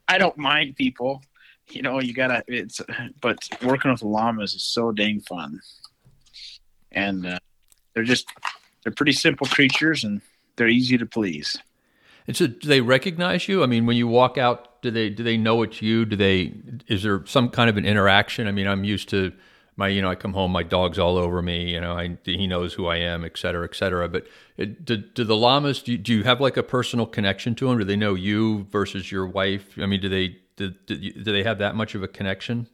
I 0.09 0.19
don't 0.19 0.37
mind 0.37 0.77
people. 0.77 1.23
You 1.71 1.81
know, 1.81 2.01
you 2.01 2.13
gotta. 2.13 2.43
It's 2.49 2.83
but 3.21 3.49
working 3.63 3.91
with 3.91 4.03
llamas 4.03 4.53
is 4.53 4.65
so 4.65 4.93
dang 4.93 5.21
fun, 5.21 5.61
and 6.91 7.25
uh, 7.27 7.39
they're 7.95 8.03
just 8.03 8.27
they're 8.83 8.93
pretty 8.93 9.13
simple 9.13 9.47
creatures 9.47 10.05
and 10.05 10.21
they're 10.57 10.69
easy 10.69 10.99
to 10.99 11.07
please. 11.07 11.57
And 12.27 12.37
so, 12.37 12.47
do 12.49 12.69
they 12.69 12.81
recognize 12.81 13.49
you? 13.49 13.63
I 13.63 13.67
mean, 13.67 13.87
when 13.87 13.97
you 13.97 14.07
walk 14.09 14.37
out, 14.37 14.83
do 14.83 14.91
they 14.91 15.09
do 15.09 15.23
they 15.23 15.37
know 15.37 15.63
it's 15.63 15.81
you? 15.81 16.05
Do 16.05 16.17
they? 16.17 16.53
Is 16.89 17.05
there 17.05 17.25
some 17.27 17.49
kind 17.49 17.71
of 17.71 17.77
an 17.77 17.87
interaction? 17.87 18.49
I 18.49 18.53
mean, 18.53 18.67
I'm 18.67 18.85
used 18.85 19.09
to 19.11 19.33
my, 19.77 19.89
you 19.89 20.03
know, 20.03 20.11
I 20.11 20.15
come 20.15 20.33
home, 20.35 20.53
my 20.53 20.63
dog's 20.63 20.99
all 20.99 21.17
over 21.17 21.41
me. 21.43 21.73
You 21.73 21.81
know, 21.81 21.97
I, 21.97 22.17
he 22.25 22.47
knows 22.47 22.75
who 22.75 22.87
I 22.87 22.97
am, 22.97 23.25
et 23.25 23.39
cetera, 23.39 23.65
et 23.65 23.75
cetera. 23.75 24.09
But 24.09 24.27
it, 24.57 24.85
do, 24.85 24.97
do 24.97 25.25
the 25.25 25.37
llamas? 25.37 25.83
Do 25.83 25.93
you, 25.93 25.99
do 25.99 26.13
you 26.13 26.25
have 26.25 26.41
like 26.41 26.57
a 26.57 26.63
personal 26.63 27.07
connection 27.07 27.55
to 27.57 27.69
them? 27.69 27.79
Do 27.79 27.85
they 27.85 27.97
know 27.97 28.15
you 28.15 28.65
versus 28.71 29.11
your 29.11 29.27
wife? 29.27 29.79
I 29.79 29.87
mean, 29.87 30.01
do 30.01 30.09
they 30.09 30.37
do, 30.57 30.71
do, 30.87 30.97
do 30.97 31.33
they 31.33 31.43
have 31.43 31.59
that 31.59 31.75
much 31.75 31.95
of 31.95 32.03
a 32.03 32.09
connection? 32.09 32.67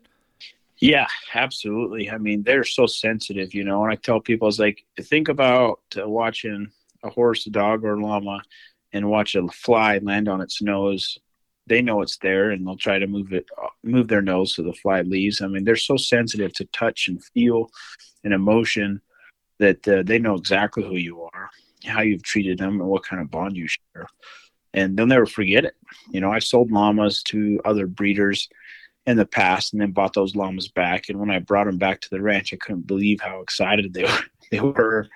Yeah, 0.81 1.07
absolutely. 1.35 2.11
I 2.11 2.19
mean, 2.19 2.43
they're 2.43 2.65
so 2.65 2.87
sensitive, 2.87 3.55
you 3.55 3.65
know. 3.65 3.83
And 3.83 3.93
I 3.93 3.97
tell 3.97 4.21
people, 4.21 4.47
it's 4.47 4.59
like, 4.59 4.85
think 5.01 5.29
about 5.29 5.81
uh, 5.97 6.09
watching 6.09 6.71
a 7.03 7.11
horse, 7.11 7.47
a 7.47 7.51
dog, 7.51 7.85
or 7.85 7.95
a 7.95 8.01
llama 8.01 8.43
and 8.93 9.11
watch 9.11 9.35
a 9.35 9.47
fly 9.49 9.99
land 9.99 10.29
on 10.29 10.41
its 10.41 10.63
nose, 10.63 11.19
they 11.69 11.83
know 11.83 12.03
it's 12.03 12.19
there 12.19 12.51
and 12.51 12.67
they'll 12.67 12.77
try 12.77 12.99
to 12.99 13.07
move 13.07 13.33
it, 13.33 13.47
move 13.83 14.09
their 14.09 14.23
nose 14.23 14.55
so 14.55 14.63
the 14.63 14.73
fly 14.73 15.03
leaves. 15.03 15.41
I 15.41 15.47
mean, 15.47 15.65
they're 15.65 15.77
so 15.77 15.97
sensitive 15.97 16.53
to 16.55 16.65
touch 16.67 17.09
and 17.09 17.23
feel 17.23 17.71
and 18.25 18.35
emotion 18.35 19.01
that 19.59 19.87
uh, 19.89 20.03
they 20.05 20.19
know 20.19 20.35
exactly 20.35 20.83
who 20.83 20.97
you 20.97 21.23
are, 21.23 21.51
how 21.85 22.03
you've 22.03 22.23
treated 22.23 22.59
them, 22.59 22.81
and 22.81 22.89
what 22.89 23.05
kind 23.05 23.21
of 23.21 23.31
bond 23.31 23.57
you 23.57 23.67
share. 23.67 24.07
And 24.75 24.97
they'll 24.97 25.07
never 25.07 25.27
forget 25.27 25.65
it. 25.65 25.77
You 26.11 26.21
know, 26.21 26.31
I've 26.31 26.45
sold 26.45 26.71
llamas 26.71 27.23
to 27.25 27.61
other 27.65 27.87
breeders 27.87 28.49
in 29.07 29.17
the 29.17 29.27
past 29.27 29.73
and 29.73 29.81
then 29.81 29.93
bought 29.93 30.13
those 30.13 30.37
llamas 30.37 30.69
back. 30.69 31.09
And 31.09 31.19
when 31.19 31.31
I 31.31 31.39
brought 31.39 31.65
them 31.65 31.79
back 31.79 32.01
to 32.03 32.11
the 32.11 32.21
ranch, 32.21 32.53
I 32.53 32.57
couldn't 32.57 32.87
believe 32.87 33.21
how 33.21 33.41
excited 33.41 33.95
they 33.95 34.03
were. 34.05 34.25
They 34.51 34.61
were 34.61 35.09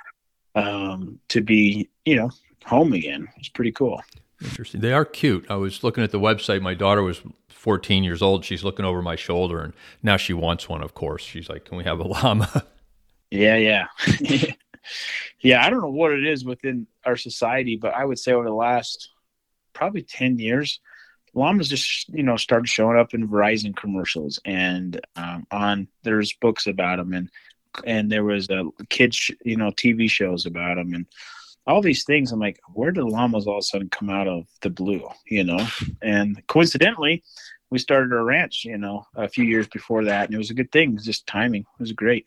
um, 0.54 1.20
to 1.28 1.40
be, 1.40 1.88
you 2.04 2.16
know, 2.16 2.30
home 2.64 2.92
again. 2.92 3.28
It's 3.36 3.48
pretty 3.48 3.72
cool. 3.72 4.02
Interesting. 4.44 4.80
They 4.80 4.92
are 4.92 5.04
cute. 5.04 5.46
I 5.48 5.56
was 5.56 5.84
looking 5.84 6.04
at 6.04 6.10
the 6.10 6.20
website. 6.20 6.60
My 6.62 6.74
daughter 6.74 7.02
was 7.02 7.22
14 7.48 8.04
years 8.04 8.22
old. 8.22 8.44
She's 8.44 8.64
looking 8.64 8.84
over 8.84 9.02
my 9.02 9.16
shoulder, 9.16 9.60
and 9.60 9.72
now 10.02 10.16
she 10.16 10.32
wants 10.32 10.68
one. 10.68 10.82
Of 10.82 10.94
course, 10.94 11.22
she's 11.22 11.48
like, 11.48 11.64
"Can 11.64 11.76
we 11.76 11.84
have 11.84 12.00
a 12.00 12.04
llama?" 12.04 12.66
Yeah, 13.30 13.56
yeah, 13.56 13.86
yeah. 15.40 15.64
I 15.64 15.70
don't 15.70 15.80
know 15.80 15.88
what 15.90 16.12
it 16.12 16.26
is 16.26 16.44
within 16.44 16.86
our 17.06 17.16
society, 17.16 17.76
but 17.76 17.94
I 17.94 18.04
would 18.04 18.18
say 18.18 18.32
over 18.32 18.44
the 18.44 18.52
last 18.52 19.10
probably 19.72 20.02
10 20.02 20.38
years, 20.38 20.80
llamas 21.34 21.68
just 21.68 22.08
you 22.10 22.22
know 22.22 22.36
started 22.36 22.68
showing 22.68 22.98
up 22.98 23.14
in 23.14 23.28
Verizon 23.28 23.74
commercials 23.74 24.38
and 24.44 25.00
um, 25.16 25.46
on 25.50 25.88
there's 26.02 26.32
books 26.34 26.66
about 26.66 26.98
them 26.98 27.12
and 27.12 27.30
and 27.86 28.12
there 28.12 28.24
was 28.24 28.48
a 28.50 28.64
kids 28.90 29.30
you 29.44 29.56
know 29.56 29.70
TV 29.70 30.10
shows 30.10 30.44
about 30.46 30.76
them 30.76 30.92
and 30.92 31.06
all 31.66 31.80
these 31.80 32.04
things. 32.04 32.32
I'm 32.32 32.40
like, 32.40 32.60
where 32.74 32.90
did 32.90 33.04
llamas 33.04 33.46
all 33.46 33.58
of 33.58 33.60
a 33.60 33.62
sudden 33.62 33.88
come 33.88 34.10
out 34.10 34.28
of 34.28 34.46
the 34.60 34.70
blue? 34.70 35.06
You 35.26 35.44
know, 35.44 35.66
and 36.02 36.42
coincidentally, 36.46 37.22
we 37.70 37.78
started 37.78 38.12
our 38.12 38.24
ranch 38.24 38.64
you 38.64 38.78
know 38.78 39.06
a 39.14 39.28
few 39.28 39.44
years 39.44 39.68
before 39.68 40.04
that, 40.04 40.26
and 40.26 40.34
it 40.34 40.38
was 40.38 40.50
a 40.50 40.54
good 40.54 40.72
thing. 40.72 40.90
It 40.90 40.94
was 40.94 41.04
just 41.04 41.26
timing. 41.26 41.62
It 41.62 41.80
was 41.80 41.92
great. 41.92 42.26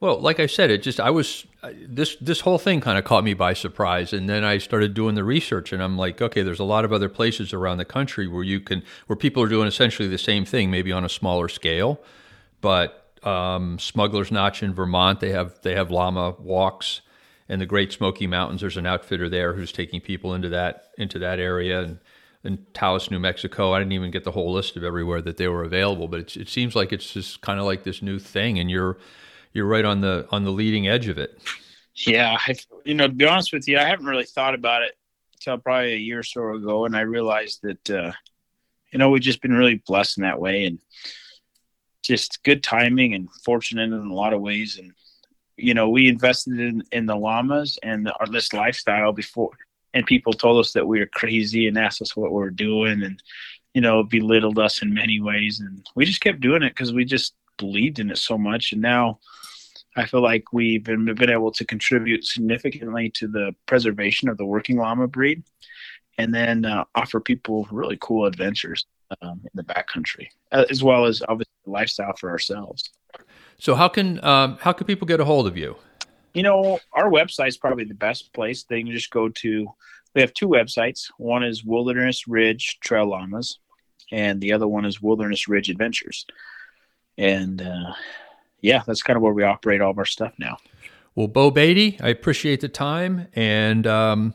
Well, 0.00 0.20
like 0.20 0.38
I 0.38 0.46
said, 0.46 0.70
it 0.70 0.82
just 0.82 1.00
I 1.00 1.10
was 1.10 1.44
this 1.88 2.16
this 2.20 2.40
whole 2.40 2.58
thing 2.58 2.80
kind 2.80 2.98
of 2.98 3.04
caught 3.04 3.24
me 3.24 3.34
by 3.34 3.52
surprise, 3.52 4.12
and 4.12 4.28
then 4.28 4.44
I 4.44 4.58
started 4.58 4.94
doing 4.94 5.16
the 5.16 5.24
research, 5.24 5.72
and 5.72 5.82
I'm 5.82 5.98
like, 5.98 6.22
okay, 6.22 6.42
there's 6.42 6.60
a 6.60 6.64
lot 6.64 6.84
of 6.84 6.92
other 6.92 7.08
places 7.08 7.52
around 7.52 7.78
the 7.78 7.84
country 7.84 8.28
where 8.28 8.44
you 8.44 8.60
can 8.60 8.84
where 9.08 9.16
people 9.16 9.42
are 9.42 9.48
doing 9.48 9.66
essentially 9.66 10.08
the 10.08 10.18
same 10.18 10.44
thing, 10.44 10.70
maybe 10.70 10.92
on 10.92 11.04
a 11.04 11.08
smaller 11.08 11.48
scale, 11.48 12.00
but 12.60 13.10
um, 13.24 13.78
Smuggler's 13.80 14.30
Notch 14.30 14.62
in 14.62 14.72
Vermont, 14.72 15.18
they 15.18 15.30
have 15.30 15.60
they 15.62 15.74
have 15.74 15.90
llama 15.90 16.36
walks, 16.38 17.00
and 17.48 17.60
the 17.60 17.66
Great 17.66 17.92
Smoky 17.92 18.26
Mountains. 18.26 18.60
There's 18.60 18.76
an 18.76 18.86
outfitter 18.86 19.28
there 19.28 19.54
who's 19.54 19.72
taking 19.72 20.00
people 20.00 20.34
into 20.34 20.48
that 20.50 20.90
into 20.98 21.18
that 21.20 21.38
area, 21.38 21.82
and 21.82 21.98
in 22.44 22.66
Taos, 22.72 23.10
New 23.10 23.18
Mexico. 23.18 23.72
I 23.72 23.78
didn't 23.78 23.92
even 23.92 24.10
get 24.10 24.24
the 24.24 24.32
whole 24.32 24.52
list 24.52 24.76
of 24.76 24.84
everywhere 24.84 25.20
that 25.22 25.36
they 25.36 25.48
were 25.48 25.64
available, 25.64 26.08
but 26.08 26.20
it, 26.20 26.36
it 26.36 26.48
seems 26.48 26.76
like 26.76 26.92
it's 26.92 27.12
just 27.12 27.40
kind 27.40 27.58
of 27.58 27.66
like 27.66 27.82
this 27.84 28.02
new 28.02 28.18
thing, 28.18 28.58
and 28.58 28.70
you're 28.70 28.98
you're 29.52 29.66
right 29.66 29.84
on 29.84 30.00
the 30.00 30.26
on 30.30 30.44
the 30.44 30.52
leading 30.52 30.88
edge 30.88 31.08
of 31.08 31.18
it. 31.18 31.40
Yeah, 31.94 32.36
I, 32.46 32.54
you 32.84 32.94
know, 32.94 33.08
to 33.08 33.12
be 33.12 33.26
honest 33.26 33.52
with 33.52 33.66
you, 33.66 33.78
I 33.78 33.84
haven't 33.84 34.06
really 34.06 34.24
thought 34.24 34.54
about 34.54 34.82
it 34.82 34.96
until 35.34 35.58
probably 35.58 35.94
a 35.94 35.96
year 35.96 36.20
or 36.20 36.24
so 36.24 36.54
ago, 36.54 36.84
and 36.84 36.96
I 36.96 37.00
realized 37.00 37.62
that 37.62 37.90
uh, 37.90 38.12
you 38.92 38.98
know 38.98 39.10
we've 39.10 39.22
just 39.22 39.42
been 39.42 39.52
really 39.52 39.82
blessed 39.86 40.18
in 40.18 40.22
that 40.22 40.40
way, 40.40 40.66
and 40.66 40.78
just 42.02 42.42
good 42.44 42.62
timing 42.62 43.14
and 43.14 43.28
fortunate 43.44 43.92
in 43.92 43.92
a 43.92 44.14
lot 44.14 44.32
of 44.32 44.40
ways. 44.40 44.78
And 44.78 44.92
you 45.58 45.74
know, 45.74 45.88
we 45.88 46.08
invested 46.08 46.58
in 46.60 46.82
in 46.92 47.06
the 47.06 47.16
llamas 47.16 47.78
and 47.82 48.10
our 48.20 48.26
this 48.26 48.52
lifestyle 48.52 49.12
before, 49.12 49.56
and 49.94 50.06
people 50.06 50.32
told 50.32 50.60
us 50.60 50.72
that 50.72 50.86
we 50.86 51.00
were 51.00 51.06
crazy 51.06 51.66
and 51.66 51.76
asked 51.78 52.02
us 52.02 52.16
what 52.16 52.30
we 52.30 52.36
were 52.36 52.50
doing, 52.50 53.02
and 53.02 53.22
you 53.74 53.80
know, 53.80 54.02
belittled 54.02 54.58
us 54.58 54.82
in 54.82 54.94
many 54.94 55.20
ways, 55.20 55.60
and 55.60 55.86
we 55.94 56.04
just 56.04 56.20
kept 56.20 56.40
doing 56.40 56.62
it 56.62 56.70
because 56.70 56.92
we 56.92 57.04
just 57.04 57.34
believed 57.58 57.98
in 57.98 58.10
it 58.10 58.18
so 58.18 58.38
much, 58.38 58.72
and 58.72 58.80
now 58.82 59.18
I 59.96 60.06
feel 60.06 60.22
like 60.22 60.52
we've 60.52 60.84
been, 60.84 61.12
been 61.14 61.30
able 61.30 61.50
to 61.52 61.64
contribute 61.64 62.24
significantly 62.24 63.10
to 63.10 63.26
the 63.26 63.54
preservation 63.66 64.28
of 64.28 64.36
the 64.36 64.44
working 64.44 64.76
llama 64.76 65.08
breed, 65.08 65.42
and 66.18 66.32
then 66.32 66.64
uh, 66.64 66.84
offer 66.94 67.20
people 67.20 67.66
really 67.72 67.98
cool 68.00 68.26
adventures 68.26 68.86
um, 69.22 69.40
in 69.42 69.50
the 69.54 69.64
backcountry, 69.64 70.28
uh, 70.52 70.64
as 70.70 70.82
well 70.82 71.04
as 71.04 71.22
obviously 71.28 71.52
lifestyle 71.66 72.14
for 72.16 72.30
ourselves. 72.30 72.90
So 73.58 73.74
how 73.74 73.88
can 73.88 74.22
um, 74.24 74.58
how 74.60 74.72
can 74.72 74.86
people 74.86 75.06
get 75.06 75.20
a 75.20 75.24
hold 75.24 75.46
of 75.46 75.56
you? 75.56 75.76
You 76.34 76.42
know, 76.42 76.78
our 76.92 77.10
website 77.10 77.48
is 77.48 77.56
probably 77.56 77.84
the 77.84 77.94
best 77.94 78.32
place. 78.32 78.62
They 78.64 78.82
can 78.82 78.92
just 78.92 79.10
go 79.10 79.28
to. 79.28 79.68
We 80.14 80.20
have 80.20 80.32
two 80.32 80.48
websites. 80.48 81.10
One 81.18 81.44
is 81.44 81.64
Wilderness 81.64 82.26
Ridge 82.26 82.78
Trail 82.80 83.06
Llamas, 83.06 83.58
and 84.10 84.40
the 84.40 84.52
other 84.52 84.66
one 84.66 84.84
is 84.84 85.02
Wilderness 85.02 85.48
Ridge 85.48 85.68
Adventures. 85.70 86.26
And 87.16 87.60
uh, 87.60 87.94
yeah, 88.60 88.82
that's 88.86 89.02
kind 89.02 89.16
of 89.16 89.22
where 89.22 89.32
we 89.32 89.42
operate 89.42 89.80
all 89.80 89.90
of 89.90 89.98
our 89.98 90.04
stuff 90.04 90.32
now. 90.38 90.58
Well, 91.14 91.28
Beau 91.28 91.50
Baty, 91.50 91.98
I 92.00 92.08
appreciate 92.08 92.60
the 92.60 92.68
time, 92.68 93.26
and 93.34 93.86
um, 93.86 94.34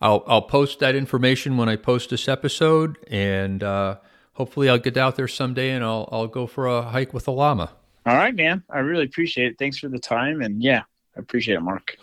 I'll 0.00 0.24
I'll 0.26 0.42
post 0.42 0.80
that 0.80 0.96
information 0.96 1.56
when 1.56 1.68
I 1.68 1.76
post 1.76 2.10
this 2.10 2.28
episode, 2.28 2.98
and 3.08 3.62
uh, 3.62 3.98
hopefully 4.32 4.68
I'll 4.68 4.78
get 4.78 4.96
out 4.96 5.14
there 5.14 5.28
someday 5.28 5.70
and 5.70 5.84
I'll 5.84 6.08
I'll 6.10 6.26
go 6.26 6.48
for 6.48 6.66
a 6.66 6.82
hike 6.82 7.14
with 7.14 7.28
a 7.28 7.30
llama. 7.30 7.70
All 8.06 8.16
right, 8.16 8.34
man. 8.34 8.62
I 8.68 8.80
really 8.80 9.04
appreciate 9.04 9.52
it. 9.52 9.58
Thanks 9.58 9.78
for 9.78 9.88
the 9.88 9.98
time, 9.98 10.42
and 10.42 10.62
yeah, 10.62 10.82
I 11.16 11.20
appreciate 11.20 11.54
it, 11.54 11.62
Mark. 11.62 11.96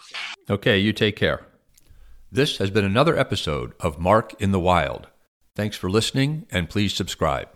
Okay, 0.50 0.80
you 0.80 0.94
take 0.94 1.16
care. 1.16 1.46
This 2.32 2.58
has 2.58 2.70
been 2.70 2.86
another 2.86 3.18
episode 3.18 3.74
of 3.80 4.00
Mark 4.00 4.34
in 4.42 4.52
the 4.52 4.60
Wild. 4.60 5.08
Thanks 5.56 5.76
for 5.76 5.90
listening, 5.90 6.46
and 6.50 6.70
please 6.70 6.94
subscribe. 6.94 7.50